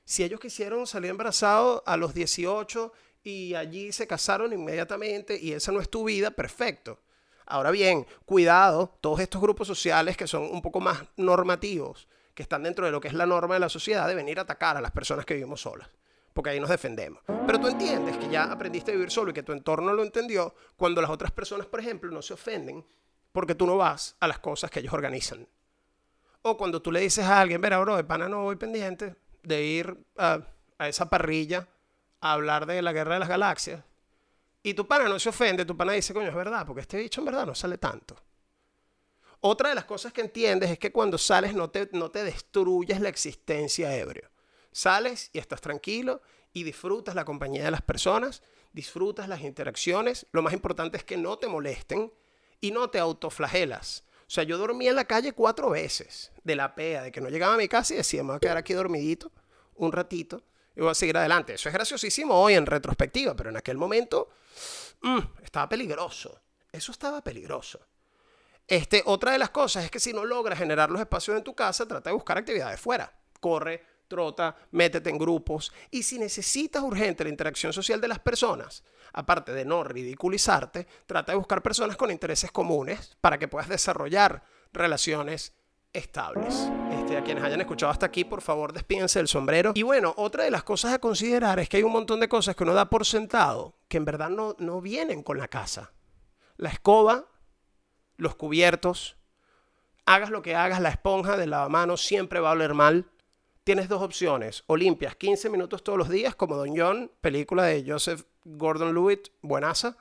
Si 0.04 0.22
ellos 0.22 0.38
quisieron 0.38 0.86
salir 0.86 1.10
embarazados 1.10 1.82
a 1.84 1.96
los 1.96 2.14
18 2.14 2.92
y 3.24 3.56
allí 3.56 3.90
se 3.90 4.06
casaron 4.06 4.52
inmediatamente 4.52 5.36
y 5.36 5.50
esa 5.50 5.72
no 5.72 5.80
es 5.80 5.90
tu 5.90 6.04
vida, 6.04 6.30
perfecto. 6.30 7.00
Ahora 7.44 7.72
bien, 7.72 8.06
cuidado, 8.24 8.96
todos 9.00 9.18
estos 9.18 9.42
grupos 9.42 9.66
sociales 9.66 10.16
que 10.16 10.28
son 10.28 10.44
un 10.44 10.62
poco 10.62 10.78
más 10.78 11.02
normativos 11.16 12.06
que 12.34 12.42
están 12.42 12.62
dentro 12.62 12.86
de 12.86 12.92
lo 12.92 13.00
que 13.00 13.08
es 13.08 13.14
la 13.14 13.26
norma 13.26 13.54
de 13.54 13.60
la 13.60 13.68
sociedad 13.68 14.06
de 14.06 14.14
venir 14.14 14.38
a 14.38 14.42
atacar 14.42 14.76
a 14.76 14.80
las 14.80 14.90
personas 14.90 15.26
que 15.26 15.34
vivimos 15.34 15.60
solas. 15.60 15.88
Porque 16.32 16.50
ahí 16.50 16.60
nos 16.60 16.70
defendemos. 16.70 17.22
Pero 17.46 17.60
tú 17.60 17.68
entiendes 17.68 18.16
que 18.16 18.28
ya 18.28 18.44
aprendiste 18.44 18.90
a 18.90 18.94
vivir 18.94 19.10
solo 19.10 19.30
y 19.30 19.34
que 19.34 19.42
tu 19.42 19.52
entorno 19.52 19.92
lo 19.92 20.02
entendió 20.02 20.54
cuando 20.76 21.02
las 21.02 21.10
otras 21.10 21.30
personas, 21.30 21.66
por 21.66 21.80
ejemplo, 21.80 22.10
no 22.10 22.22
se 22.22 22.34
ofenden 22.34 22.84
porque 23.32 23.54
tú 23.54 23.66
no 23.66 23.76
vas 23.76 24.16
a 24.20 24.26
las 24.26 24.38
cosas 24.38 24.70
que 24.70 24.80
ellos 24.80 24.94
organizan. 24.94 25.46
O 26.42 26.56
cuando 26.56 26.80
tú 26.80 26.90
le 26.90 27.00
dices 27.00 27.24
a 27.24 27.40
alguien, 27.40 27.60
verá, 27.60 27.78
bro, 27.80 27.96
de 27.96 28.04
pana 28.04 28.28
no 28.28 28.42
voy 28.44 28.56
pendiente 28.56 29.14
de 29.42 29.62
ir 29.62 29.96
a, 30.16 30.40
a 30.78 30.88
esa 30.88 31.08
parrilla 31.08 31.68
a 32.20 32.32
hablar 32.32 32.66
de 32.66 32.80
la 32.80 32.92
guerra 32.92 33.14
de 33.14 33.20
las 33.20 33.28
galaxias. 33.28 33.82
Y 34.62 34.74
tu 34.74 34.86
pana 34.86 35.08
no 35.08 35.18
se 35.18 35.28
ofende, 35.28 35.64
tu 35.64 35.76
pana 35.76 35.92
dice, 35.92 36.14
coño, 36.14 36.28
es 36.28 36.34
verdad, 36.34 36.64
porque 36.66 36.82
este 36.82 36.96
dicho 36.96 37.20
en 37.20 37.26
verdad 37.26 37.46
no 37.46 37.54
sale 37.54 37.78
tanto. 37.78 38.16
Otra 39.44 39.70
de 39.70 39.74
las 39.74 39.86
cosas 39.86 40.12
que 40.12 40.20
entiendes 40.20 40.70
es 40.70 40.78
que 40.78 40.92
cuando 40.92 41.18
sales 41.18 41.52
no 41.52 41.68
te, 41.68 41.88
no 41.92 42.12
te 42.12 42.22
destruyes 42.22 43.00
la 43.00 43.08
existencia 43.08 43.92
ebrio. 43.96 44.30
Sales 44.70 45.30
y 45.32 45.40
estás 45.40 45.60
tranquilo 45.60 46.22
y 46.52 46.62
disfrutas 46.62 47.16
la 47.16 47.24
compañía 47.24 47.64
de 47.64 47.72
las 47.72 47.82
personas, 47.82 48.44
disfrutas 48.72 49.28
las 49.28 49.40
interacciones. 49.40 50.28
Lo 50.30 50.42
más 50.42 50.52
importante 50.52 50.96
es 50.96 51.02
que 51.02 51.16
no 51.16 51.38
te 51.38 51.48
molesten 51.48 52.12
y 52.60 52.70
no 52.70 52.88
te 52.88 53.00
autoflagelas. 53.00 54.04
O 54.20 54.30
sea, 54.30 54.44
yo 54.44 54.58
dormí 54.58 54.86
en 54.86 54.94
la 54.94 55.06
calle 55.06 55.32
cuatro 55.32 55.70
veces 55.70 56.30
de 56.44 56.54
la 56.54 56.76
pea, 56.76 57.02
de 57.02 57.10
que 57.10 57.20
no 57.20 57.28
llegaba 57.28 57.54
a 57.54 57.58
mi 57.58 57.66
casa 57.66 57.94
y 57.94 57.96
decía, 57.96 58.22
me 58.22 58.28
voy 58.28 58.36
a 58.36 58.40
quedar 58.40 58.58
aquí 58.58 58.74
dormidito 58.74 59.32
un 59.74 59.90
ratito 59.90 60.44
y 60.76 60.82
voy 60.82 60.90
a 60.90 60.94
seguir 60.94 61.16
adelante. 61.16 61.54
Eso 61.54 61.68
es 61.68 61.74
graciosísimo 61.74 62.40
hoy 62.40 62.54
en 62.54 62.64
retrospectiva, 62.64 63.34
pero 63.34 63.50
en 63.50 63.56
aquel 63.56 63.76
momento 63.76 64.28
mm, 65.00 65.18
estaba 65.42 65.68
peligroso. 65.68 66.40
Eso 66.70 66.92
estaba 66.92 67.22
peligroso. 67.22 67.80
Este, 68.66 69.02
otra 69.06 69.32
de 69.32 69.38
las 69.38 69.50
cosas 69.50 69.84
es 69.84 69.90
que 69.90 70.00
si 70.00 70.12
no 70.12 70.24
logras 70.24 70.58
generar 70.58 70.90
los 70.90 71.00
espacios 71.00 71.36
en 71.36 71.44
tu 71.44 71.54
casa, 71.54 71.86
trata 71.86 72.10
de 72.10 72.14
buscar 72.14 72.38
actividades 72.38 72.80
fuera. 72.80 73.12
Corre, 73.40 73.82
trota, 74.08 74.56
métete 74.72 75.10
en 75.10 75.18
grupos. 75.18 75.72
Y 75.90 76.02
si 76.02 76.18
necesitas 76.18 76.82
urgente 76.82 77.24
la 77.24 77.30
interacción 77.30 77.72
social 77.72 78.00
de 78.00 78.08
las 78.08 78.18
personas, 78.18 78.84
aparte 79.12 79.52
de 79.52 79.64
no 79.64 79.84
ridiculizarte, 79.84 80.86
trata 81.06 81.32
de 81.32 81.38
buscar 81.38 81.62
personas 81.62 81.96
con 81.96 82.10
intereses 82.10 82.50
comunes 82.52 83.16
para 83.20 83.38
que 83.38 83.48
puedas 83.48 83.68
desarrollar 83.68 84.42
relaciones 84.72 85.54
estables. 85.92 86.70
Este, 86.90 87.16
a 87.16 87.24
quienes 87.24 87.44
hayan 87.44 87.60
escuchado 87.60 87.92
hasta 87.92 88.06
aquí, 88.06 88.24
por 88.24 88.40
favor, 88.40 88.72
despídense 88.72 89.18
del 89.18 89.28
sombrero. 89.28 89.72
Y 89.74 89.82
bueno, 89.82 90.14
otra 90.16 90.44
de 90.44 90.50
las 90.50 90.62
cosas 90.62 90.92
a 90.94 90.98
considerar 90.98 91.58
es 91.58 91.68
que 91.68 91.78
hay 91.78 91.82
un 91.82 91.92
montón 91.92 92.20
de 92.20 92.28
cosas 92.28 92.56
que 92.56 92.64
uno 92.64 92.74
da 92.74 92.88
por 92.88 93.04
sentado 93.04 93.76
que 93.88 93.98
en 93.98 94.04
verdad 94.04 94.30
no, 94.30 94.56
no 94.58 94.80
vienen 94.80 95.22
con 95.22 95.38
la 95.38 95.48
casa. 95.48 95.92
La 96.56 96.70
escoba 96.70 97.26
los 98.16 98.34
cubiertos. 98.34 99.16
Hagas 100.06 100.30
lo 100.30 100.42
que 100.42 100.54
hagas, 100.54 100.80
la 100.80 100.88
esponja 100.88 101.36
del 101.36 101.50
lavamanos 101.50 102.04
siempre 102.04 102.40
va 102.40 102.50
a 102.50 102.52
oler 102.52 102.74
mal. 102.74 103.06
Tienes 103.64 103.88
dos 103.88 104.02
opciones. 104.02 104.64
O 104.66 104.76
limpias 104.76 105.14
15 105.16 105.48
minutos 105.50 105.84
todos 105.84 105.98
los 105.98 106.08
días, 106.08 106.34
como 106.34 106.56
Don 106.56 106.76
John, 106.76 107.10
película 107.20 107.64
de 107.64 107.84
Joseph 107.86 108.24
Gordon-Levitt, 108.44 109.28
buenaza. 109.42 109.96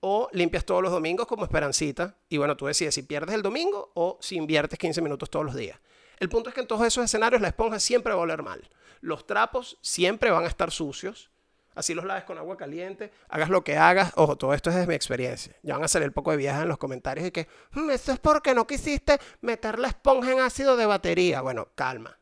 O 0.00 0.28
limpias 0.32 0.64
todos 0.64 0.82
los 0.82 0.90
domingos 0.90 1.26
como 1.26 1.44
Esperancita. 1.44 2.16
Y 2.28 2.38
bueno, 2.38 2.56
tú 2.56 2.66
decides 2.66 2.94
si 2.94 3.02
pierdes 3.02 3.34
el 3.34 3.42
domingo 3.42 3.92
o 3.94 4.18
si 4.20 4.36
inviertes 4.36 4.78
15 4.78 5.02
minutos 5.02 5.30
todos 5.30 5.46
los 5.46 5.54
días. 5.54 5.78
El 6.18 6.28
punto 6.28 6.48
es 6.48 6.54
que 6.54 6.62
en 6.62 6.66
todos 6.66 6.86
esos 6.86 7.04
escenarios 7.04 7.40
la 7.40 7.48
esponja 7.48 7.78
siempre 7.78 8.12
va 8.12 8.20
a 8.20 8.24
oler 8.24 8.42
mal. 8.42 8.68
Los 9.00 9.26
trapos 9.26 9.78
siempre 9.80 10.30
van 10.30 10.44
a 10.44 10.48
estar 10.48 10.70
sucios 10.70 11.29
así 11.74 11.94
los 11.94 12.04
laves 12.04 12.24
con 12.24 12.38
agua 12.38 12.56
caliente, 12.56 13.12
hagas 13.28 13.48
lo 13.48 13.64
que 13.64 13.76
hagas. 13.76 14.12
Ojo, 14.16 14.36
todo 14.36 14.54
esto 14.54 14.70
es 14.70 14.76
desde 14.76 14.88
mi 14.88 14.94
experiencia. 14.94 15.54
Ya 15.62 15.74
van 15.74 15.84
a 15.84 15.88
salir 15.88 16.12
poco 16.12 16.30
de 16.30 16.36
viajes 16.36 16.62
en 16.62 16.68
los 16.68 16.78
comentarios 16.78 17.26
y 17.26 17.30
que, 17.30 17.48
mm, 17.72 17.90
eso 17.90 18.12
es 18.12 18.18
porque 18.18 18.54
no 18.54 18.66
quisiste 18.66 19.18
meter 19.40 19.78
la 19.78 19.88
esponja 19.88 20.32
en 20.32 20.40
ácido 20.40 20.76
de 20.76 20.86
batería. 20.86 21.40
Bueno, 21.40 21.68
calma. 21.74 22.18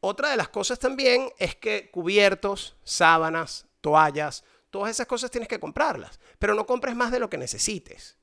Otra 0.00 0.30
de 0.30 0.36
las 0.36 0.48
cosas 0.48 0.78
también 0.78 1.30
es 1.38 1.56
que 1.56 1.90
cubiertos, 1.90 2.76
sábanas, 2.84 3.66
toallas, 3.80 4.44
todas 4.70 4.90
esas 4.90 5.06
cosas 5.06 5.30
tienes 5.30 5.48
que 5.48 5.58
comprarlas, 5.58 6.20
pero 6.38 6.54
no 6.54 6.66
compres 6.66 6.94
más 6.94 7.10
de 7.10 7.18
lo 7.18 7.30
que 7.30 7.38
necesites. 7.38 8.16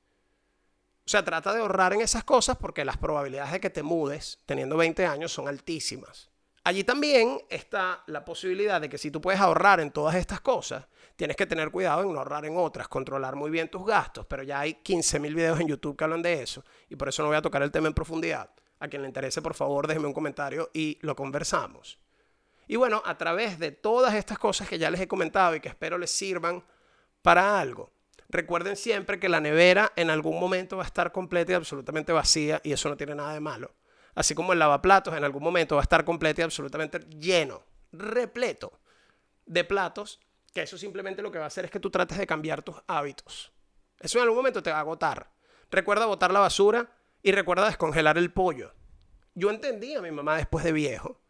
O 1.06 1.10
sea, 1.10 1.24
trata 1.24 1.52
de 1.52 1.60
ahorrar 1.60 1.92
en 1.92 2.00
esas 2.00 2.24
cosas 2.24 2.56
porque 2.56 2.84
las 2.84 2.96
probabilidades 2.96 3.52
de 3.52 3.60
que 3.60 3.70
te 3.70 3.82
mudes 3.82 4.38
teniendo 4.46 4.76
20 4.76 5.04
años 5.04 5.32
son 5.32 5.48
altísimas. 5.48 6.30
Allí 6.66 6.82
también 6.82 7.42
está 7.50 8.02
la 8.06 8.24
posibilidad 8.24 8.80
de 8.80 8.88
que 8.88 8.96
si 8.96 9.10
tú 9.10 9.20
puedes 9.20 9.38
ahorrar 9.38 9.80
en 9.80 9.90
todas 9.90 10.14
estas 10.14 10.40
cosas, 10.40 10.86
tienes 11.14 11.36
que 11.36 11.44
tener 11.44 11.70
cuidado 11.70 12.02
en 12.02 12.10
no 12.10 12.18
ahorrar 12.18 12.46
en 12.46 12.56
otras, 12.56 12.88
controlar 12.88 13.36
muy 13.36 13.50
bien 13.50 13.68
tus 13.68 13.84
gastos, 13.84 14.24
pero 14.24 14.42
ya 14.42 14.60
hay 14.60 14.80
15.000 14.82 15.34
videos 15.34 15.60
en 15.60 15.68
YouTube 15.68 15.94
que 15.94 16.04
hablan 16.04 16.22
de 16.22 16.42
eso 16.42 16.64
y 16.88 16.96
por 16.96 17.10
eso 17.10 17.22
no 17.22 17.28
voy 17.28 17.36
a 17.36 17.42
tocar 17.42 17.62
el 17.62 17.70
tema 17.70 17.88
en 17.88 17.92
profundidad. 17.92 18.48
A 18.80 18.88
quien 18.88 19.02
le 19.02 19.08
interese, 19.08 19.42
por 19.42 19.52
favor, 19.52 19.86
déjeme 19.86 20.06
un 20.06 20.14
comentario 20.14 20.70
y 20.72 20.98
lo 21.02 21.14
conversamos. 21.14 21.98
Y 22.66 22.76
bueno, 22.76 23.02
a 23.04 23.18
través 23.18 23.58
de 23.58 23.70
todas 23.70 24.14
estas 24.14 24.38
cosas 24.38 24.66
que 24.66 24.78
ya 24.78 24.90
les 24.90 25.02
he 25.02 25.06
comentado 25.06 25.54
y 25.54 25.60
que 25.60 25.68
espero 25.68 25.98
les 25.98 26.10
sirvan 26.10 26.64
para 27.20 27.60
algo, 27.60 27.90
recuerden 28.30 28.76
siempre 28.76 29.20
que 29.20 29.28
la 29.28 29.40
nevera 29.40 29.92
en 29.96 30.08
algún 30.08 30.40
momento 30.40 30.78
va 30.78 30.84
a 30.84 30.86
estar 30.86 31.12
completa 31.12 31.52
y 31.52 31.56
absolutamente 31.56 32.10
vacía 32.10 32.62
y 32.64 32.72
eso 32.72 32.88
no 32.88 32.96
tiene 32.96 33.14
nada 33.14 33.34
de 33.34 33.40
malo 33.40 33.74
así 34.14 34.34
como 34.34 34.52
el 34.52 34.58
lavaplatos 34.58 35.14
en 35.14 35.24
algún 35.24 35.42
momento 35.42 35.76
va 35.76 35.82
a 35.82 35.84
estar 35.84 36.04
completo 36.04 36.40
y 36.40 36.44
absolutamente 36.44 37.00
lleno, 37.18 37.62
repleto 37.92 38.80
de 39.46 39.64
platos, 39.64 40.20
que 40.52 40.62
eso 40.62 40.78
simplemente 40.78 41.22
lo 41.22 41.30
que 41.30 41.38
va 41.38 41.44
a 41.44 41.48
hacer 41.48 41.64
es 41.64 41.70
que 41.70 41.80
tú 41.80 41.90
trates 41.90 42.18
de 42.18 42.26
cambiar 42.26 42.62
tus 42.62 42.76
hábitos. 42.86 43.52
Eso 44.00 44.18
en 44.18 44.22
algún 44.22 44.38
momento 44.38 44.62
te 44.62 44.70
va 44.70 44.78
a 44.78 44.80
agotar. 44.80 45.30
Recuerda 45.70 46.06
botar 46.06 46.32
la 46.32 46.40
basura 46.40 46.90
y 47.22 47.32
recuerda 47.32 47.66
descongelar 47.66 48.18
el 48.18 48.32
pollo. 48.32 48.72
Yo 49.34 49.50
entendí 49.50 49.94
a 49.94 50.02
mi 50.02 50.10
mamá 50.10 50.36
después 50.36 50.64
de 50.64 50.72
viejo 50.72 51.20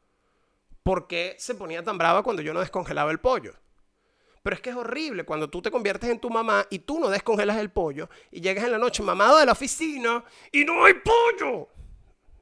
por 0.83 1.07
qué 1.07 1.35
se 1.39 1.55
ponía 1.55 1.83
tan 1.83 1.97
brava 1.97 2.23
cuando 2.23 2.43
yo 2.43 2.53
no 2.53 2.61
descongelaba 2.61 3.11
el 3.11 3.21
pollo. 3.21 3.55
Pero 4.43 4.57
es 4.57 4.61
que 4.61 4.71
es 4.71 4.77
horrible 4.77 5.25
cuando 5.25 5.49
tú 5.49 5.63
te 5.63 5.71
conviertes 5.71 6.11
en 6.11 6.21
tu 6.21 6.29
mamá 6.29 6.67
y 6.69 6.81
tú 6.81 7.01
no 7.01 7.09
descongelas 7.09 7.57
el 7.57 7.71
pollo 7.71 8.11
y 8.31 8.43
llegas 8.43 8.65
en 8.65 8.73
la 8.73 8.79
noche 8.79 9.03
mamado 9.03 9.39
de 9.39 9.47
la 9.47 9.53
oficina 9.53 10.23
y 10.53 10.67
no 10.67 10.85
hay 10.85 10.95
pollo 10.95 11.69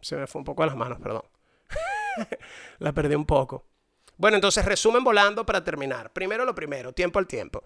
se 0.03 0.17
me 0.17 0.27
fue 0.27 0.41
un 0.41 0.45
poco 0.45 0.63
a 0.63 0.67
las 0.67 0.77
manos, 0.77 0.99
perdón. 1.01 1.23
la 2.79 2.93
perdí 2.93 3.15
un 3.15 3.25
poco. 3.25 3.67
Bueno, 4.17 4.37
entonces 4.37 4.65
resumen 4.65 5.03
volando 5.03 5.47
para 5.47 5.65
terminar. 5.65 6.13
Primero 6.13 6.45
lo 6.45 6.55
primero, 6.55 6.93
tiempo 6.93 7.19
al 7.19 7.27
tiempo. 7.27 7.65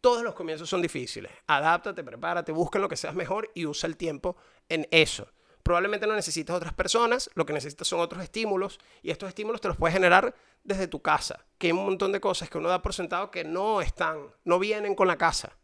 Todos 0.00 0.22
los 0.22 0.34
comienzos 0.34 0.68
son 0.68 0.80
difíciles. 0.80 1.30
Adáptate, 1.46 2.02
prepárate, 2.02 2.50
busca 2.50 2.78
lo 2.78 2.88
que 2.88 2.96
seas 2.96 3.14
mejor 3.14 3.50
y 3.54 3.66
usa 3.66 3.86
el 3.86 3.96
tiempo 3.96 4.36
en 4.68 4.88
eso. 4.90 5.28
Probablemente 5.62 6.06
no 6.08 6.16
necesitas 6.16 6.56
otras 6.56 6.74
personas, 6.74 7.30
lo 7.34 7.46
que 7.46 7.52
necesitas 7.52 7.86
son 7.86 8.00
otros 8.00 8.22
estímulos 8.22 8.80
y 9.02 9.10
estos 9.10 9.28
estímulos 9.28 9.60
te 9.60 9.68
los 9.68 9.76
puedes 9.76 9.94
generar 9.94 10.34
desde 10.64 10.88
tu 10.88 11.02
casa, 11.02 11.44
que 11.58 11.68
hay 11.68 11.72
un 11.72 11.84
montón 11.84 12.10
de 12.10 12.20
cosas 12.20 12.50
que 12.50 12.58
uno 12.58 12.68
da 12.68 12.82
por 12.82 12.94
sentado 12.94 13.30
que 13.30 13.44
no 13.44 13.80
están, 13.80 14.18
no 14.44 14.58
vienen 14.58 14.96
con 14.96 15.06
la 15.06 15.18
casa. 15.18 15.56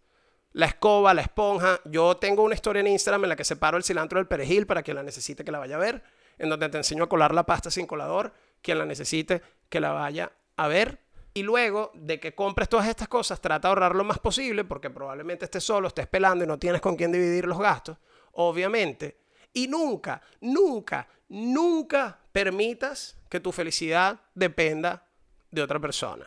La 0.53 0.67
escoba, 0.67 1.15
la 1.15 1.23
esponja. 1.23 1.81
Yo 1.85 2.17
tengo 2.17 2.43
una 2.43 2.55
historia 2.55 2.81
en 2.81 2.89
Instagram 2.89 3.25
en 3.25 3.29
la 3.31 3.37
que 3.37 3.45
separo 3.45 3.77
el 3.77 3.85
cilantro 3.85 4.19
del 4.19 4.27
perejil 4.27 4.67
para 4.67 4.83
quien 4.83 4.97
la 4.97 5.03
necesite 5.03 5.45
que 5.45 5.53
la 5.53 5.59
vaya 5.59 5.77
a 5.77 5.79
ver, 5.79 6.03
en 6.39 6.49
donde 6.49 6.69
te 6.69 6.79
enseño 6.79 7.05
a 7.05 7.09
colar 7.09 7.35
la 7.35 7.45
pasta 7.45 7.71
sin 7.71 7.87
colador, 7.87 8.33
quien 8.63 8.79
la 8.79 8.85
necesite 8.85 9.43
que 9.69 9.81
la 9.81 9.93
vaya 9.93 10.33
a 10.57 10.69
ver. 10.69 11.01
Y 11.35 11.43
luego 11.43 11.93
de 11.95 12.19
que 12.19 12.35
compres 12.35 12.69
todas 12.69 12.89
estas 12.89 13.09
cosas, 13.09 13.41
trata 13.41 13.69
de 13.69 13.71
ahorrar 13.71 13.95
lo 13.95 14.05
más 14.05 14.19
posible, 14.19 14.65
porque 14.65 14.91
probablemente 14.91 15.45
estés 15.45 15.63
solo, 15.63 15.89
estés 15.89 16.07
pelando 16.07 16.45
y 16.45 16.47
no 16.47 16.59
tienes 16.59 16.81
con 16.81 16.97
quién 16.97 17.13
dividir 17.13 17.47
los 17.47 17.59
gastos, 17.59 17.97
obviamente. 18.33 19.19
Y 19.53 19.69
nunca, 19.69 20.21
nunca, 20.41 21.07
nunca 21.29 22.19
permitas 22.33 23.17
que 23.29 23.41
tu 23.41 23.53
felicidad 23.53 24.21
dependa 24.35 25.07
de 25.51 25.63
otra 25.63 25.79
persona. 25.79 26.27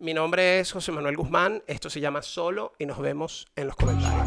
Mi 0.00 0.14
nombre 0.14 0.60
es 0.60 0.70
José 0.70 0.92
Manuel 0.92 1.16
Guzmán, 1.16 1.64
esto 1.66 1.90
se 1.90 1.98
llama 1.98 2.22
Solo 2.22 2.72
y 2.78 2.86
nos 2.86 3.00
vemos 3.00 3.48
en 3.56 3.66
los 3.66 3.74
comentarios. 3.74 4.17